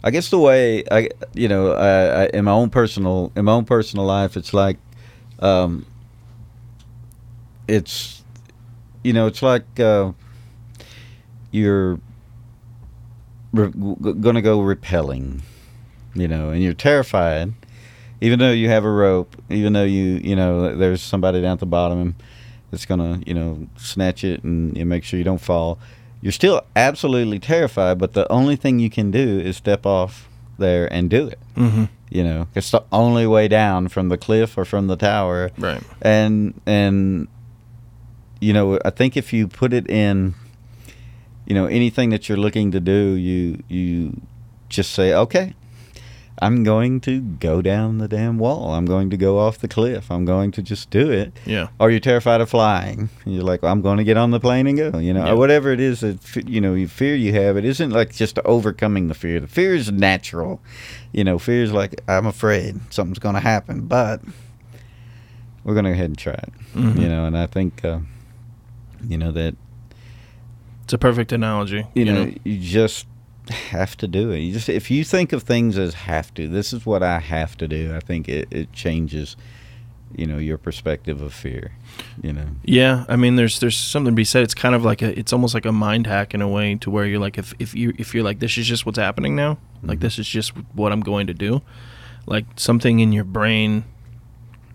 [0.05, 3.53] I guess the way I, you know, I, I, in my own personal, in my
[3.53, 4.77] own personal life, it's like,
[5.39, 5.85] um,
[7.67, 8.23] it's,
[9.03, 10.11] you know, it's like uh,
[11.53, 11.99] you're
[13.53, 15.41] re- g- gonna go repelling,
[16.13, 17.53] you know, and you're terrified,
[18.19, 21.59] even though you have a rope, even though you you know there's somebody down at
[21.59, 22.15] the bottom
[22.71, 25.79] that's gonna you know snatch it and you know, make sure you don't fall.
[26.21, 30.91] You're still absolutely terrified, but the only thing you can do is step off there
[30.91, 31.39] and do it.
[31.55, 31.85] Mm-hmm.
[32.09, 35.51] You know, it's the only way down from the cliff or from the tower.
[35.57, 35.83] Right.
[36.01, 37.27] And and
[38.39, 40.33] you know, I think if you put it in,
[41.45, 44.21] you know, anything that you're looking to do, you you
[44.69, 45.53] just say, okay,
[46.41, 48.73] I'm going to go down the damn wall.
[48.73, 50.09] I'm going to go off the cliff.
[50.09, 51.31] I'm going to just do it.
[51.45, 51.67] Yeah.
[51.79, 53.09] Or you're terrified of flying.
[53.23, 54.97] And you're like, well, I'm going to get on the plane and go.
[54.97, 55.33] You know, Yeah.
[55.33, 56.17] or whatever it is that
[56.49, 57.55] you know, you fear you have.
[57.55, 59.39] It isn't like just overcoming the fear.
[59.39, 60.59] The fear is natural.
[61.11, 64.21] You know, fear is like I'm afraid something's going to happen, but
[65.63, 66.53] we're going to go ahead and try it.
[66.73, 66.99] Mhm.
[66.99, 67.99] You know, and I think, uh,
[69.07, 69.55] you know that
[70.83, 71.85] It's a perfect analogy.
[71.95, 73.07] you, know, you just
[73.49, 74.39] have to do it.
[74.39, 77.57] You just if you think of things as have to, this is what I have
[77.57, 77.93] to do.
[77.95, 79.35] I think it, it changes,
[80.15, 81.71] you know, your perspective of fear.
[82.21, 84.43] You know, Yeah, I mean, there's there's something to be said.
[84.43, 86.89] It's kind of like a, it's almost like a mind hack in a way, to
[86.89, 89.57] where you're like, if if you if you're like, this is just what's happening now,
[89.83, 90.01] like Mhm.
[90.01, 91.61] this is just what I'm going to do,
[92.25, 93.85] like something in your brain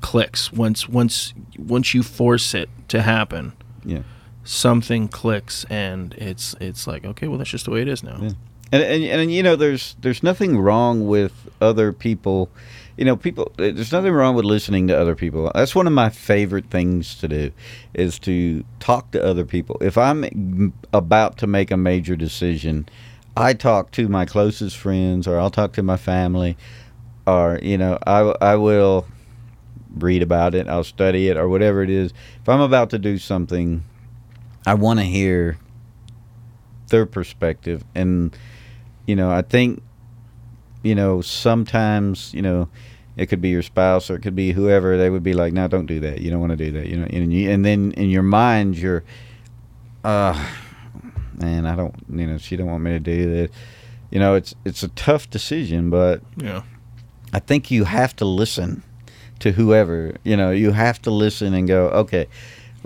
[0.00, 3.52] clicks once once once you force it to happen.
[3.84, 4.00] Yeah.
[4.48, 8.18] Something clicks, and it's it's like, okay, well, that's just the way it is now.
[8.20, 8.30] Yeah.
[8.72, 12.50] and, and and you know, there's there's nothing wrong with other people.
[12.96, 13.52] You know, people.
[13.56, 15.52] There's nothing wrong with listening to other people.
[15.54, 17.52] That's one of my favorite things to do,
[17.94, 19.76] is to talk to other people.
[19.80, 22.88] If I'm about to make a major decision,
[23.36, 26.56] I talk to my closest friends, or I'll talk to my family,
[27.26, 29.06] or you know, I I will
[29.94, 32.12] read about it, I'll study it, or whatever it is.
[32.40, 33.84] If I'm about to do something,
[34.68, 35.56] I want to hear
[36.88, 38.36] their perspective, and
[39.06, 39.82] you know, I think,
[40.82, 42.68] you know, sometimes, you know,
[43.16, 44.98] it could be your spouse or it could be whoever.
[44.98, 46.20] They would be like, "No, don't do that.
[46.20, 48.76] You don't want to do that." You know, and you, and then in your mind,
[48.76, 49.04] you're,
[50.04, 50.34] uh,
[51.34, 53.50] man, I don't, you know, she don't want me to do that.
[54.10, 56.62] You know, it's it's a tough decision, but Yeah,
[57.32, 58.82] I think you have to listen
[59.38, 60.16] to whoever.
[60.24, 62.26] You know, you have to listen and go, okay,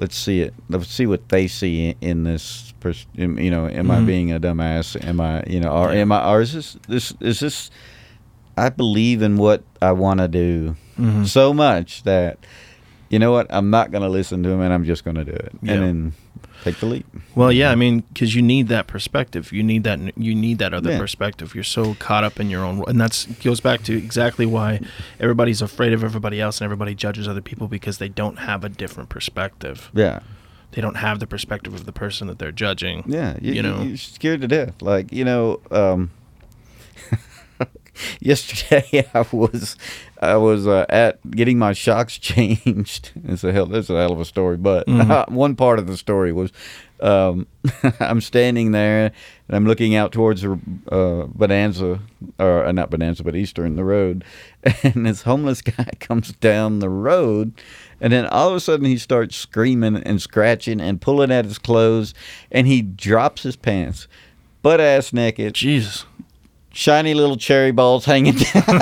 [0.02, 0.52] let's see it.
[0.68, 2.74] Let's see what they see in, in this.
[2.80, 4.06] Pers- in- you know, am I Mhm.
[4.06, 4.98] being a dumbass?
[5.06, 6.00] Am I, you know, or Yeah.
[6.02, 7.70] am I, or is this this is this?
[8.58, 11.26] I believe in what I want to do Mhm.
[11.26, 12.38] so much that
[13.08, 15.24] you know what I'm not going to listen to him, and I'm just going to
[15.24, 15.72] do it, Yeah.
[15.74, 16.12] and then
[16.62, 17.06] take the leap.
[17.34, 19.52] Well, yeah, I mean, because you need that perspective.
[19.52, 19.98] You need that.
[20.16, 20.98] You need that other Yeah.
[20.98, 21.54] perspective.
[21.54, 24.80] You're so caught up in your own, and that's goes back to exactly why
[25.20, 28.68] everybody's afraid of everybody else, and everybody judges other people because they don't have a
[28.68, 29.90] different perspective.
[29.94, 30.20] Yeah.
[30.72, 33.04] They don't have the perspective of the person that they're judging.
[33.06, 33.82] Yeah, you, You know.
[33.82, 34.80] you're scared to death.
[34.80, 36.10] Like you know, um,
[38.20, 39.76] yesterday I was
[40.22, 43.10] I was uh, at getting my shocks changed.
[43.24, 43.66] It's a hell.
[43.66, 44.56] That's a hell of a story.
[44.56, 45.28] But Mhm.
[45.32, 46.52] one part of the story was
[47.00, 47.48] um,
[48.00, 49.06] I'm standing there
[49.48, 50.56] and I'm looking out towards uh,
[50.88, 51.98] Bonanza,
[52.38, 54.24] or uh, not Bonanza, but Eastern, the road,
[54.84, 57.52] and this homeless guy comes down the road.
[58.00, 61.58] And then all of a sudden he starts screaming and scratching and pulling at his
[61.58, 62.14] clothes,
[62.52, 64.06] and he drops his pants,
[64.62, 66.06] butt ass naked, Jesus.
[66.72, 68.80] Shiny little cherry balls hanging down,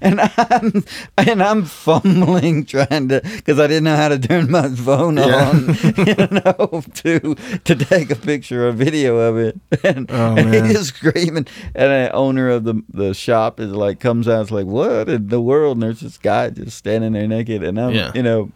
[0.00, 0.84] and I'm
[1.18, 5.50] and I'm fumbling trying to because I didn't know how to turn my phone Yeah.
[5.50, 5.66] on,
[6.06, 10.66] you know, to to take a picture or video of it, and, Oh, and man.
[10.66, 14.66] he's screaming, and the owner of the the shop is like comes out, it's like
[14.66, 15.76] what in the world?
[15.76, 18.12] And there's this guy just standing there naked, and I'm Yeah.
[18.14, 18.50] you know.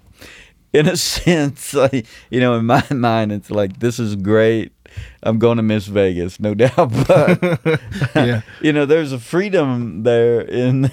[0.72, 4.72] In a sense, like, you know, in my mind, it's like this is great.
[5.22, 6.92] I'm going to miss Vegas, no doubt.
[7.08, 7.60] But
[8.14, 8.40] Yeah.
[8.60, 10.90] you know, there's a freedom there in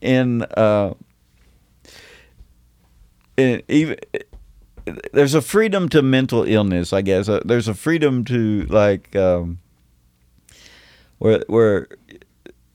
[0.00, 0.94] in uh,
[3.36, 3.96] in even
[5.12, 6.92] there's a freedom to mental illness.
[6.92, 9.58] I guess uh, there's a freedom to like um,
[11.18, 11.88] where where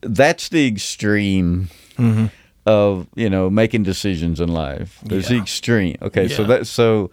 [0.01, 2.28] that's the extreme hmm
[2.65, 4.99] of you know making decisions in life.
[5.03, 5.95] There's the extreme.
[6.01, 6.47] Okay, so Yeah.
[6.49, 7.11] that so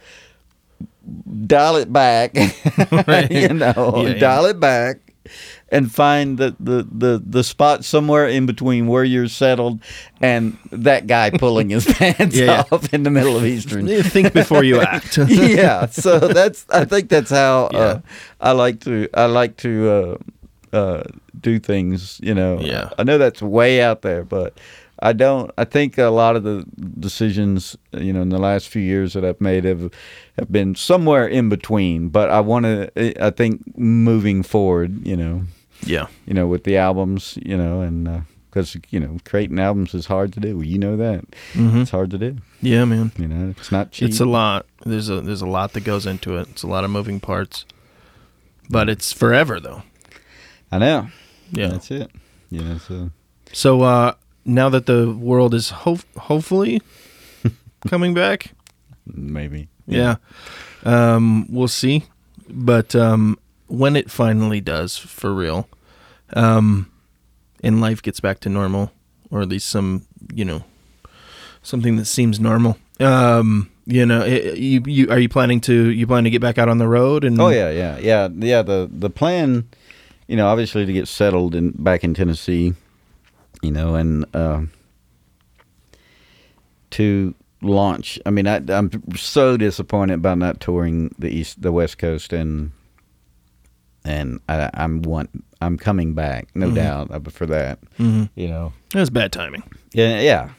[1.47, 2.37] dial it back.
[3.07, 3.31] Right.
[3.31, 4.19] you know, Yeah, yeah.
[4.19, 4.99] dial it back
[5.71, 9.81] and find the, the, the, the spot somewhere in between where you're settled
[10.21, 13.87] and that guy pulling his pants Yeah, off in the middle of Eastern.
[14.03, 15.17] Think before you act.
[15.29, 18.01] yeah, so that's I think that's how uh,
[18.41, 20.19] I like to I like to
[20.73, 21.03] uh, uh,
[21.41, 22.21] do things.
[22.23, 22.91] You know, Yeah.
[22.99, 24.59] I know that's way out there, but
[25.01, 25.51] I don't.
[25.59, 26.65] I think a lot of the
[27.01, 29.93] decisions, you know, in the last few years that I've made have
[30.39, 32.09] have been somewhere in between.
[32.09, 33.25] But I want to.
[33.25, 35.45] I think moving forward, you know,
[35.85, 36.07] Yeah.
[36.27, 40.33] you know, with the albums, you know, and because you know, creating albums is hard
[40.35, 40.61] to do.
[40.63, 41.25] You know that
[41.55, 42.37] hmm it's hard to do.
[42.63, 43.11] Yeah, man.
[43.19, 44.09] You know, it's not cheap.
[44.09, 44.65] It's a lot.
[44.87, 46.49] There's a there's a lot that goes into it.
[46.51, 47.65] It's a lot of moving parts.
[48.71, 49.83] But it's forever though.
[50.71, 51.09] I know.
[51.51, 51.69] Yeah.
[51.69, 52.11] that's it.
[52.51, 53.11] Know, so
[53.53, 54.15] So uh
[54.45, 56.81] now that the world is ho- hopefully
[57.89, 58.53] coming back,
[59.07, 59.69] maybe.
[59.87, 60.17] yeah.
[60.85, 62.05] Um we'll see.
[62.49, 65.69] But um when it finally does for real,
[66.35, 66.91] um
[67.63, 68.91] and life gets back to normal
[69.31, 70.03] or at least some,
[70.35, 70.65] you know,
[71.63, 72.77] something that seems normal.
[73.01, 76.59] Um you know, i- you you are you planning to you plan to get back
[76.59, 78.63] out on the road and Oh yeah, yeah, yeah, yeah.
[78.63, 79.65] The the plan,
[80.29, 82.75] you know, obviously to get settled in back in Tennessee,
[83.65, 84.63] you know, and uh,
[86.91, 88.19] to launch.
[88.27, 92.73] I mean, I, I'm so disappointed about not touring the east, the West Coast, and
[94.05, 96.75] and I, I'm want I'm coming back, no Mhm.
[96.75, 97.79] doubt for that.
[97.99, 98.29] Mhm.
[98.35, 99.63] You know, It was bad timing.
[99.93, 100.51] yeah, yeah.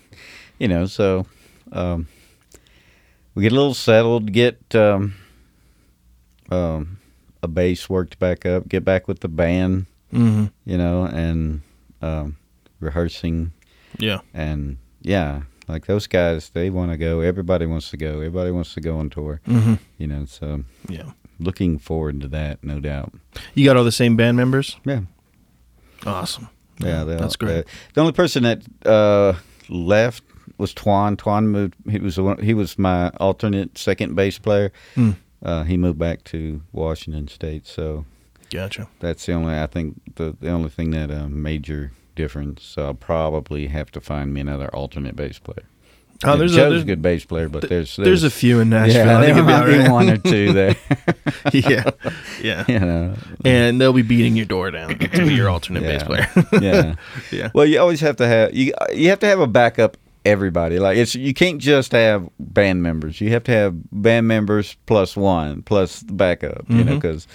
[0.58, 1.28] You know, so
[1.72, 2.08] um,
[3.36, 5.14] we get a little settled, get um,
[6.50, 6.98] um,
[7.44, 10.46] a bass worked back up, get back with the band, Mm-hmm.
[10.66, 11.62] you know, and
[12.02, 12.38] um,
[12.86, 13.52] rehearsing,
[14.00, 14.20] Yeah.
[14.34, 17.20] and yeah, like those guys, they want to go.
[17.22, 18.14] Everybody wants to go.
[18.22, 19.74] Everybody wants to go on tour, Mm-hmm.
[19.98, 20.26] you know.
[20.26, 21.12] So Yeah.
[21.40, 23.14] looking forward to that, no doubt.
[23.54, 24.78] You got all the same band members?
[24.86, 25.02] Yeah,
[26.06, 26.50] Awesome.
[26.80, 27.60] yeah, that's great.
[27.66, 29.34] uh, the only person that uh,
[29.70, 30.24] left
[30.58, 31.18] was Twan.
[31.18, 31.74] Twan moved.
[31.90, 34.72] He was one, he was my alternate second bass player.
[34.96, 35.12] Hmm.
[35.44, 38.06] Uh, he moved back to Washington State, so
[38.52, 38.88] Gotcha.
[39.00, 42.64] that's the only I think the the only thing that a major difference.
[42.64, 45.66] So I'll probably have to find me another alternate bass player.
[46.24, 48.70] Oh, there's a, Joe's there's, a good bass player, but there's there's a few in
[48.70, 49.06] Nashville.
[49.06, 49.92] yeah, there be might be right.
[49.92, 50.76] one or two there.
[51.54, 51.92] yeah.
[52.42, 52.64] Yeah.
[52.68, 56.28] you know, And they'll be beating your door down to be your alternate bass player.
[56.62, 56.96] yeah.
[57.32, 57.52] yeah.
[57.54, 58.74] Well, you always have to have you.
[58.94, 59.98] You have to have a backup.
[60.24, 63.22] Everybody like it's you can't just have band members.
[63.22, 66.66] You have to have band members plus one plus the backup.
[66.68, 66.96] You know mm-hmm.
[66.96, 67.28] because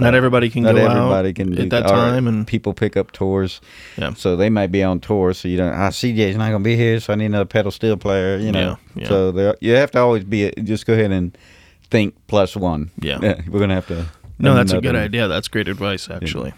[0.00, 2.96] Not everybody can not go everybody out can do at that time, and people pick
[2.96, 3.60] up tours.
[3.96, 4.14] Yeah.
[4.14, 5.32] So they might be on tour.
[5.34, 5.72] So you don't.
[5.72, 8.36] Ah, CJ's not gonna be here, so I need another pedal steel player.
[8.38, 8.76] You know.
[8.96, 9.08] Yeah, yeah.
[9.08, 10.50] So there, you have to always be.
[10.64, 11.36] Just go ahead and
[11.90, 12.90] think plus one.
[13.00, 13.18] Yeah.
[13.48, 14.06] we're gonna have to.
[14.38, 15.28] no, that's a good idea.
[15.28, 16.52] That's great advice, actually.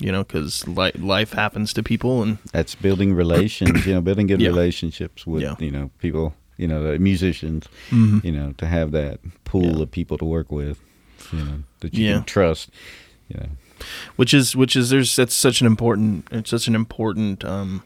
[0.00, 3.84] You know, because li- life happens to people, and That's building relations.
[3.84, 4.48] you know, building good Yeah.
[4.48, 5.56] relationships with Yeah.
[5.58, 6.34] you know people.
[6.56, 7.66] You know, the musicians.
[7.90, 8.24] Mhm.
[8.24, 9.82] You know, to have that pool Yeah.
[9.82, 10.78] of people to work with.
[11.32, 12.14] You know that you Yeah.
[12.16, 12.70] can trust.
[13.28, 13.48] You know.
[14.16, 17.82] which is which is there's that's such an important it's such an important um,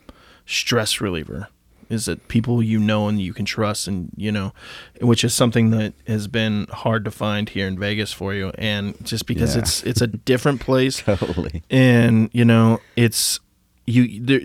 [0.47, 1.49] stress reliever.
[1.91, 4.55] Is that people you know and you can trust, and you know,
[5.03, 8.95] which is something that has been hard to find here in Vegas for you, and
[9.05, 9.61] just because Yeah.
[9.63, 11.63] it's it's a different place, Totally.
[11.69, 13.41] and you know it's
[13.85, 14.41] you there,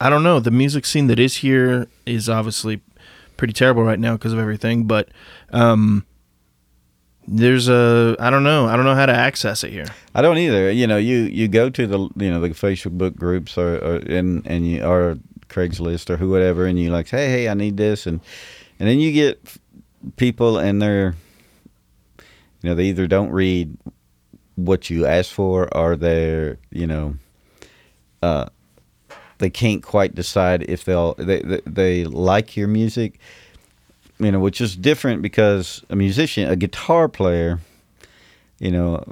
[0.00, 2.80] i don't know the music scene that is here is obviously
[3.36, 5.08] pretty terrible right now because of everything but
[5.52, 6.06] um
[7.26, 10.38] there's a i don't know i don't know how to access it here I don't
[10.38, 10.70] either.
[10.70, 14.46] You know, you you go to the you know the Facebook groups or, or and
[14.46, 15.18] and you or
[15.48, 18.20] Craigslist or whoever, and you like, hey, hey, I need this, and
[18.78, 19.40] and then you get
[20.16, 21.14] people and they're,
[22.62, 23.76] you know, they either don't read
[24.56, 27.16] what you ask for, or they're you know,
[28.22, 28.46] uh,
[29.38, 33.18] they can't quite decide if they'll they they, they like your music,
[34.18, 37.58] you know, which is different because a musician, a guitar player,
[38.58, 39.02] you know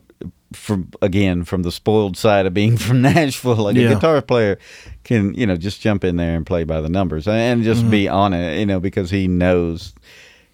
[0.53, 3.91] from again from the spoiled side of being from Nashville, like Yeah.
[3.91, 4.59] a guitar player
[5.05, 8.05] can you know just jump in there and play by the numbers and just be
[8.05, 8.15] Mm-hmm.
[8.17, 9.95] on it, you know, because he knows,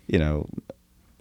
[0.06, 0.48] you know,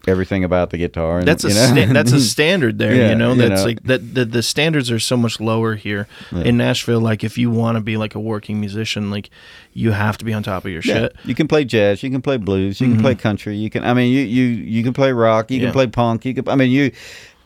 [0.07, 1.19] everything about the guitar.
[1.19, 1.67] And, that's a you know?
[1.67, 3.65] sta- that's a standard there Yeah, you know you that's know.
[3.67, 6.43] like that the, the standards are so much lower here Yeah.
[6.43, 9.29] in nashville like if you want to be like a working musician like
[9.73, 10.93] you have to be on top of your Yeah.
[10.95, 12.93] shit You can play jazz, you can play blues, you Mhm.
[12.93, 13.83] can play country, you can.
[13.83, 16.47] I mean, you you you can play rock, you can play punk, you can.
[16.47, 16.91] I mean, you.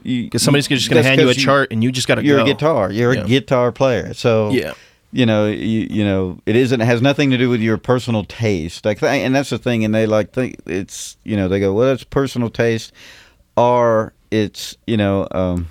[0.04, 2.44] you because somebody's just gonna hand you a chart and you just gotta You're go
[2.44, 2.92] a guitar.
[2.92, 4.14] You're a guitar player.
[4.14, 4.74] So yeah
[5.12, 6.82] you know, you, you know, it isn't.
[6.82, 8.86] It has nothing to do with your personal taste.
[8.86, 9.84] Like, and that's the thing.
[9.84, 12.92] And they like think it's, you know, they go, well, it's personal taste,
[13.58, 15.68] or it's, you know, um,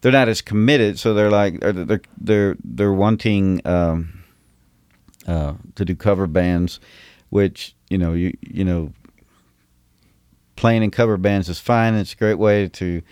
[0.00, 0.98] they're not as committed.
[0.98, 4.24] So they're like, they're they're they're wanting um,
[5.26, 6.80] uh, to do cover bands,
[7.28, 8.92] which you know, you you know,
[10.56, 11.94] playing in cover bands is fine.
[11.94, 13.02] It's a great way to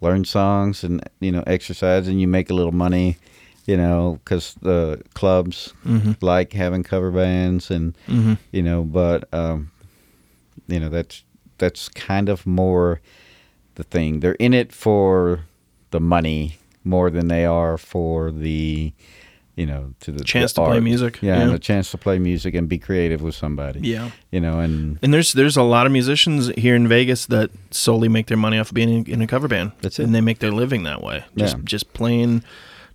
[0.00, 3.16] learn songs and you know exercise, and you make a little money
[3.66, 6.12] you know, because the clubs mm-hmm.
[6.20, 8.34] like having cover bands, and Mm-hmm.
[8.52, 9.70] you know, but um,
[10.68, 11.24] you know that's
[11.58, 13.00] that's kind of more
[13.76, 14.20] the thing.
[14.20, 15.40] They're in it for
[15.90, 18.92] the money more than they are for the,
[19.56, 21.42] you know, to the Chance the to play music, Yeah, yeah.
[21.44, 23.80] and a chance to play music and be creative with somebody.
[23.80, 24.10] Yeah.
[24.30, 28.08] You know, and And there's there's a lot of musicians here in Vegas that solely
[28.08, 29.72] make their money off of being in, in a cover band.
[29.80, 30.04] That's it.
[30.04, 31.24] And they make their living that way.
[31.36, 31.62] Just Yeah.
[31.64, 32.42] just playing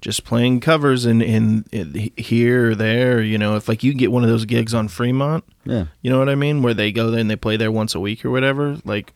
[0.01, 4.11] just playing covers in, in, in here or there, you know, if like you get
[4.11, 7.11] one of those gigs on Fremont, yeah, you know what I mean, where they go
[7.11, 9.13] there and they play there once a week or whatever, like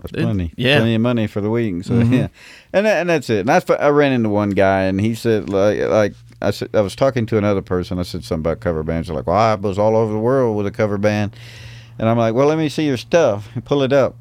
[0.00, 0.52] that's It- plenty.
[0.56, 0.78] yeah.
[0.78, 1.84] plenty of money for the week.
[1.84, 2.12] So Mhm.
[2.12, 2.28] yeah,
[2.72, 3.40] and that, and that's it.
[3.40, 6.80] And I, I ran into one guy, and he said like like I said I
[6.80, 7.98] was talking to another person.
[7.98, 9.08] I said something about cover bands.
[9.08, 11.36] They're like, well, I was all over the world with a cover band,
[11.98, 13.48] and I'm like, well, let me see your stuff.
[13.64, 14.14] Pull it up.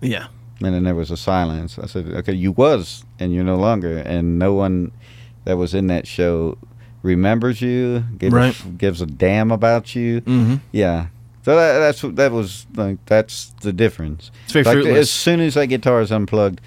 [0.00, 0.26] yeah.
[0.62, 1.78] And then there was a silence.
[1.78, 3.98] I said, okay, you was, and you're no longer.
[3.98, 4.90] And no one
[5.44, 6.56] that was in that show
[7.02, 8.64] remembers you, gives, Right.
[8.64, 10.22] a, gives a damn about you.
[10.22, 10.60] Mhm.
[10.72, 11.08] Yeah.
[11.44, 14.32] So that, that's that was like that's the difference.
[14.46, 16.60] It's very Like as soon as that guitar is unplugged,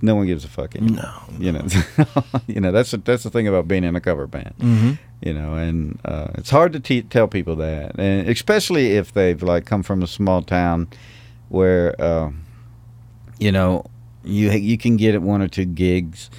[0.00, 1.02] no one gives a fuck anymore.
[1.02, 1.38] No.
[1.40, 1.66] You know,
[2.46, 4.54] you know that's the, that's the thing about being in a cover band.
[4.60, 4.98] Mhm.
[5.22, 9.42] You know, and uh, it's hard to te- tell people that, and especially if they've
[9.42, 10.86] like come from a small town
[11.48, 12.30] where, uh,
[13.38, 13.84] you know,
[14.24, 16.30] you you can get at one or two gigs,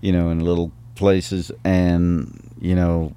[0.00, 3.14] you know, in little places, and you know,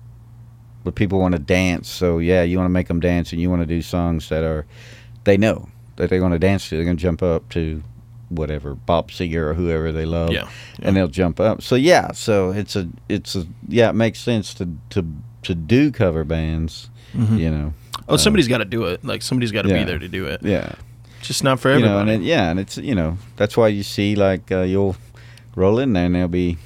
[0.84, 1.90] but people want to dance.
[1.90, 4.44] So yeah, you want to make them dance, and you want to do songs that
[4.44, 4.66] are
[5.24, 6.76] they know that they're going to dance to.
[6.76, 7.82] They're going to jump up to
[8.30, 10.50] whatever Bob Seger or whoever they love Yeah.
[10.82, 11.62] and they'll jump up.
[11.62, 15.06] So yeah, so it's a it's a yeah, it makes sense to to
[15.44, 17.38] to do cover bands, Mhm.
[17.40, 17.74] you know.
[18.10, 19.06] Oh, somebody's got to do it.
[19.06, 19.78] Like somebody's got to yeah.
[19.80, 20.42] be there to do it.
[20.44, 20.74] Yeah.
[21.28, 22.14] Just not for You know, everybody.
[22.16, 24.96] and it, yeah, and it's you know, that's why you see like uh, you'll
[25.56, 26.58] roll in there and there'll be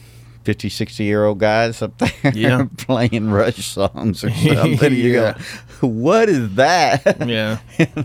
[0.46, 2.66] 50, 60 year old guys up there Yeah.
[2.78, 4.94] playing Rush songs or something.
[4.96, 5.38] you Yeah.
[5.82, 7.04] go, what is that?
[7.28, 7.60] yeah.
[7.78, 8.04] you know,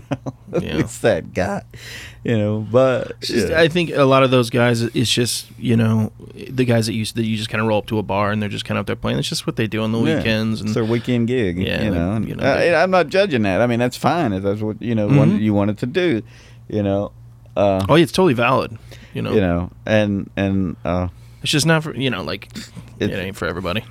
[0.59, 0.77] Yeah.
[0.79, 1.63] It's that guy.
[2.23, 3.59] You know, but just- yeah.
[3.61, 6.11] I think a lot of those guys, it's just you know
[6.49, 8.41] the guys that you that you just kind of roll up to a bar and
[8.41, 9.19] they're just kind of up there playing.
[9.19, 10.59] It's just what they do on the weekends.
[10.61, 11.57] And it's their weekend gig.
[11.59, 12.11] Yeah, you know.
[12.13, 13.61] and, you know, uh, I'm not judging that.
[13.61, 15.39] I mean, that's fine if that's what you know what Mhm.
[15.41, 16.21] you wanted to do.
[16.67, 17.11] You know.
[17.55, 18.77] Uh, oh, yeah, it's totally valid.
[19.13, 21.07] You know, You know, and and uh,
[21.45, 22.49] it's just not for you know like
[22.99, 23.83] it, It- ain't for everybody.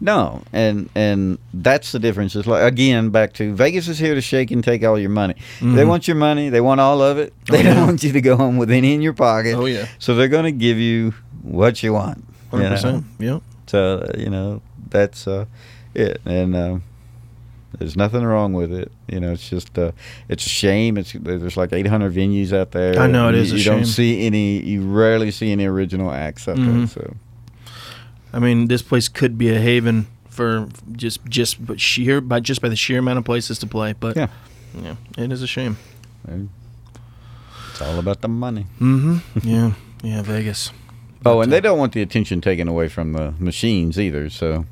[0.00, 2.34] no, and and that's the difference.
[2.34, 5.34] Is like again back to Vegas is here to shake and take all your money.
[5.60, 5.88] They Mhm.
[5.88, 6.48] want your money.
[6.48, 7.32] They want all of it.
[7.50, 7.74] Oh, They yeah.
[7.74, 9.54] don't want you to go home with any in your pocket.
[9.54, 11.12] Oh yeah, So they're going to give you
[11.42, 12.24] what you want.
[12.50, 13.04] hundred percent.
[13.18, 13.38] Yeah.
[13.66, 15.44] So you know that's uh,
[15.94, 16.78] it, and uh,
[17.78, 18.92] there's nothing wrong with it.
[19.08, 19.92] You know, it's just uh,
[20.28, 20.96] it's a shame.
[20.98, 22.98] It's there's like 800 venues out there.
[22.98, 23.50] I know, it is.
[23.50, 24.60] you, a You don't see any.
[24.62, 26.66] You rarely see any original acts out there.
[26.66, 26.88] Mhm.
[26.88, 27.14] So
[28.32, 32.60] I mean, this place could be a haven for just just but sheer by just
[32.62, 33.92] by the sheer amount of places to play.
[33.92, 34.28] But Yeah.
[34.80, 35.76] yeah, it is a shame.
[37.70, 38.66] it's all about the money.
[38.80, 39.18] Mm-hmm.
[39.48, 39.72] Yeah,
[40.02, 40.70] yeah, Vegas.
[41.24, 44.28] Oh, and uh, they don't want the attention taken away from the machines either.
[44.30, 44.66] So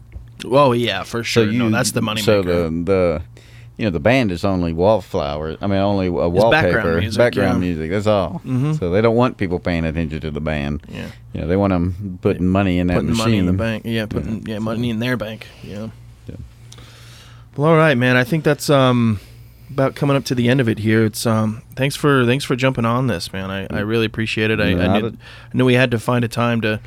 [0.44, 1.44] Oh yeah, for sure.
[1.46, 2.62] so you no, that's the money So maker.
[2.64, 3.22] the the
[3.76, 5.56] you know the band is only wallflowers.
[5.62, 7.68] I mean, only a wallpaper, background music, background yeah.
[7.68, 7.90] music.
[7.90, 8.42] That's all.
[8.44, 8.78] Mhm.
[8.78, 10.82] So they don't want people paying attention to the band.
[10.88, 13.24] yeah, You know, they want them putting money in that putting machine.
[13.24, 13.82] money in the bank.
[13.86, 15.46] Yeah, putting yeah, so- money in their bank.
[15.62, 15.88] Yeah.
[16.28, 16.36] Yeah.
[17.56, 18.16] Well, all right, man.
[18.16, 19.18] I think that's um
[19.70, 21.04] about coming up to the end of it here.
[21.04, 23.50] It's um thanks for thanks for jumping on this, man.
[23.50, 24.60] I, I really appreciate it.
[24.60, 26.80] I, I, Not knew, a- I knew we had to find a time to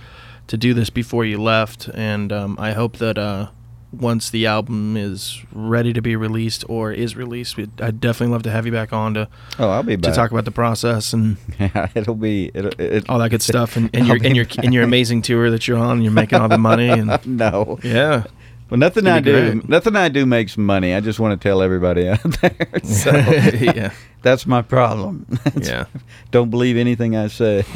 [0.48, 3.48] to do this before you left, and um, I hope that uh
[3.92, 8.42] once the album is ready to be released or is released, we'd, I'd definitely love
[8.42, 9.28] to have you back on to,
[9.60, 13.20] Oh, I'll be to talk about the process and Yeah, it'll be it'll, it, all
[13.20, 14.64] that good stuff, and, and your and your back.
[14.66, 16.02] and your amazing tour that you're on.
[16.02, 17.78] You're making all the money, and no.
[17.84, 18.24] yeah,
[18.72, 19.70] Well, nothing I do, great.
[19.70, 20.96] nothing I do makes money.
[20.96, 22.68] I just want to tell everybody out there.
[22.84, 23.92] So yeah,
[24.24, 25.28] that's my problem.
[25.62, 25.86] yeah,
[26.32, 27.64] Don't believe anything I say.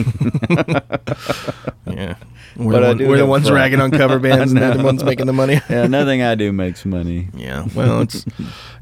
[1.86, 2.16] yeah.
[2.56, 3.54] We're, But I the, one, do we're the ones fun.
[3.54, 5.62] ragging on cover bands, and they're the ones making the money.
[5.70, 7.28] yeah, nothing I do makes money.
[7.36, 8.26] Yeah, well, it's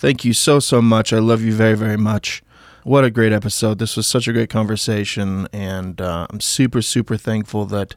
[0.00, 1.12] thank you so so much.
[1.12, 2.42] I love you very very much.
[2.82, 3.78] What a great episode!
[3.78, 7.94] This was such a great conversation, and uh, I'm super super thankful that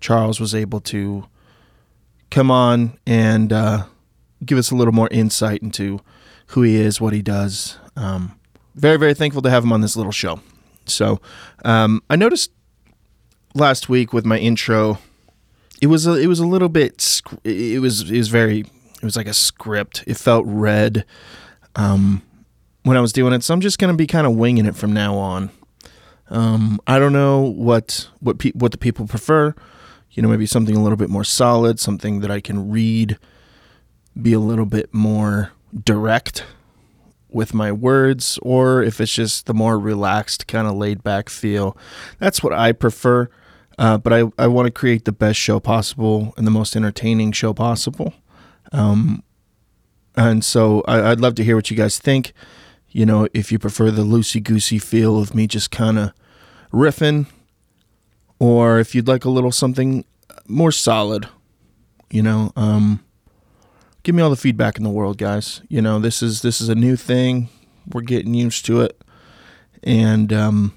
[0.00, 1.26] Charles was able to
[2.30, 3.84] come on and uh,
[4.44, 6.00] give us a little more insight into
[6.48, 7.78] who he is, what he does.
[7.96, 8.38] Um,
[8.76, 10.40] very very thankful to have him on this little show.
[10.86, 11.20] So
[11.64, 12.52] um, I noticed
[13.54, 14.98] last week with my intro
[15.82, 18.64] it was a, it was a little bit it was it was very
[19.02, 20.04] it was like a script.
[20.06, 21.04] It felt read
[21.74, 22.22] um
[22.84, 23.42] when i was doing it.
[23.42, 25.50] So i'm just to be kind of winging it from now on.
[26.30, 29.54] Um i don't know what what pe- what the people prefer.
[30.12, 33.18] You know maybe something a little bit more solid something that i can read
[34.20, 35.52] be a little bit more
[35.84, 36.44] direct
[37.30, 41.76] with my words or if it's just the more relaxed kind of laid back feel.
[42.18, 43.28] That's what i prefer
[43.78, 47.32] uh, but I, I want to create the best show possible and the most entertaining
[47.32, 48.14] show possible.
[48.72, 49.22] Um,
[50.16, 52.32] and so I, I'd love to hear what you guys think.
[52.90, 56.12] You know, if you prefer the loosey goosey feel of me just kind of
[56.72, 57.26] riffing,
[58.38, 60.04] or if you'd like a little something
[60.46, 61.28] more solid,
[62.10, 63.00] you know, um,
[64.02, 65.62] give me all the feedback in the world, guys.
[65.68, 67.48] You know, this is this is a new thing.
[67.92, 69.00] We're getting used to it,
[69.82, 70.76] and um,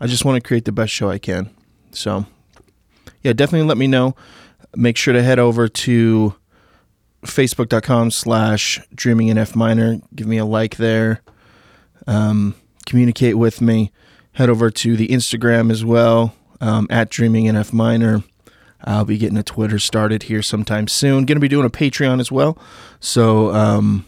[0.00, 1.50] I just want to create the best show I can.
[1.90, 2.26] So,
[3.22, 4.14] yeah, definitely let me know.
[4.76, 6.34] Make sure to head over to
[7.24, 10.00] facebook.com slash dreaming in F minor.
[10.14, 11.22] Give me a like there.
[12.06, 12.54] Um,
[12.86, 13.92] communicate with me.
[14.32, 18.22] Head over to the Instagram as well um, at dreaming in F minor.
[18.84, 21.24] I'll be getting a Twitter started here sometime soon.
[21.24, 22.58] Going to be doing a Patreon as well.
[23.00, 24.04] So, um,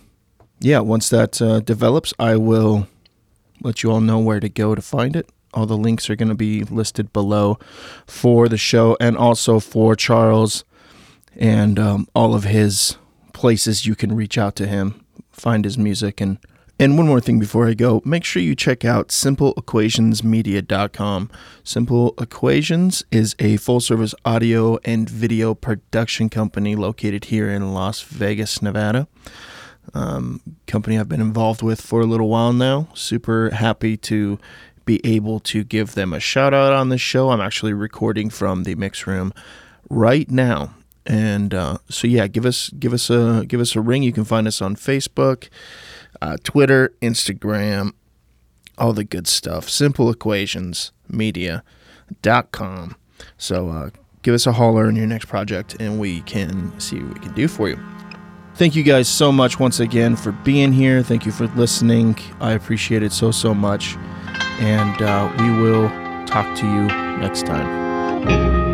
[0.61, 2.87] yeah, once that uh, develops, I will
[3.63, 5.31] let you all know where to go to find it.
[5.55, 7.59] All the links are going to be listed below
[8.07, 10.65] for the show and also for Charles
[11.35, 12.97] and um, all of his
[13.37, 16.23] places you can reach out to him, find his music.
[16.23, 16.39] And,
[16.79, 21.31] and one more thing before I go make sure you check out simpleequationsmedia.com.
[21.63, 28.01] Simple Equations is a full service audio and video production company located here in Las
[28.01, 29.07] Vegas, Nevada
[29.95, 32.89] um, company I've been involved with for a little while now.
[32.95, 34.39] Super happy to
[34.85, 37.31] be able to give them a shout out on this show.
[37.31, 39.33] I'm actually recording from the mix room
[39.89, 40.75] right now.
[41.07, 44.03] And uh, so yeah, give us give us a give us a ring.
[44.03, 45.49] You can find us on Facebook,
[46.21, 47.93] uh, Twitter, Instagram,
[48.77, 49.69] all the good stuff.
[49.69, 52.97] Simple Equations Media.com.
[53.39, 53.91] So uh,
[54.23, 57.35] give us a holler in your next project, and we can see what we can
[57.35, 57.79] do for you.
[58.57, 61.03] Thank you guys so much once again for being here.
[61.03, 62.17] Thank you for listening.
[62.41, 63.97] I appreciate it so, so much.
[64.59, 65.89] And uh, we will
[66.27, 66.87] talk to you
[67.19, 68.66] next time.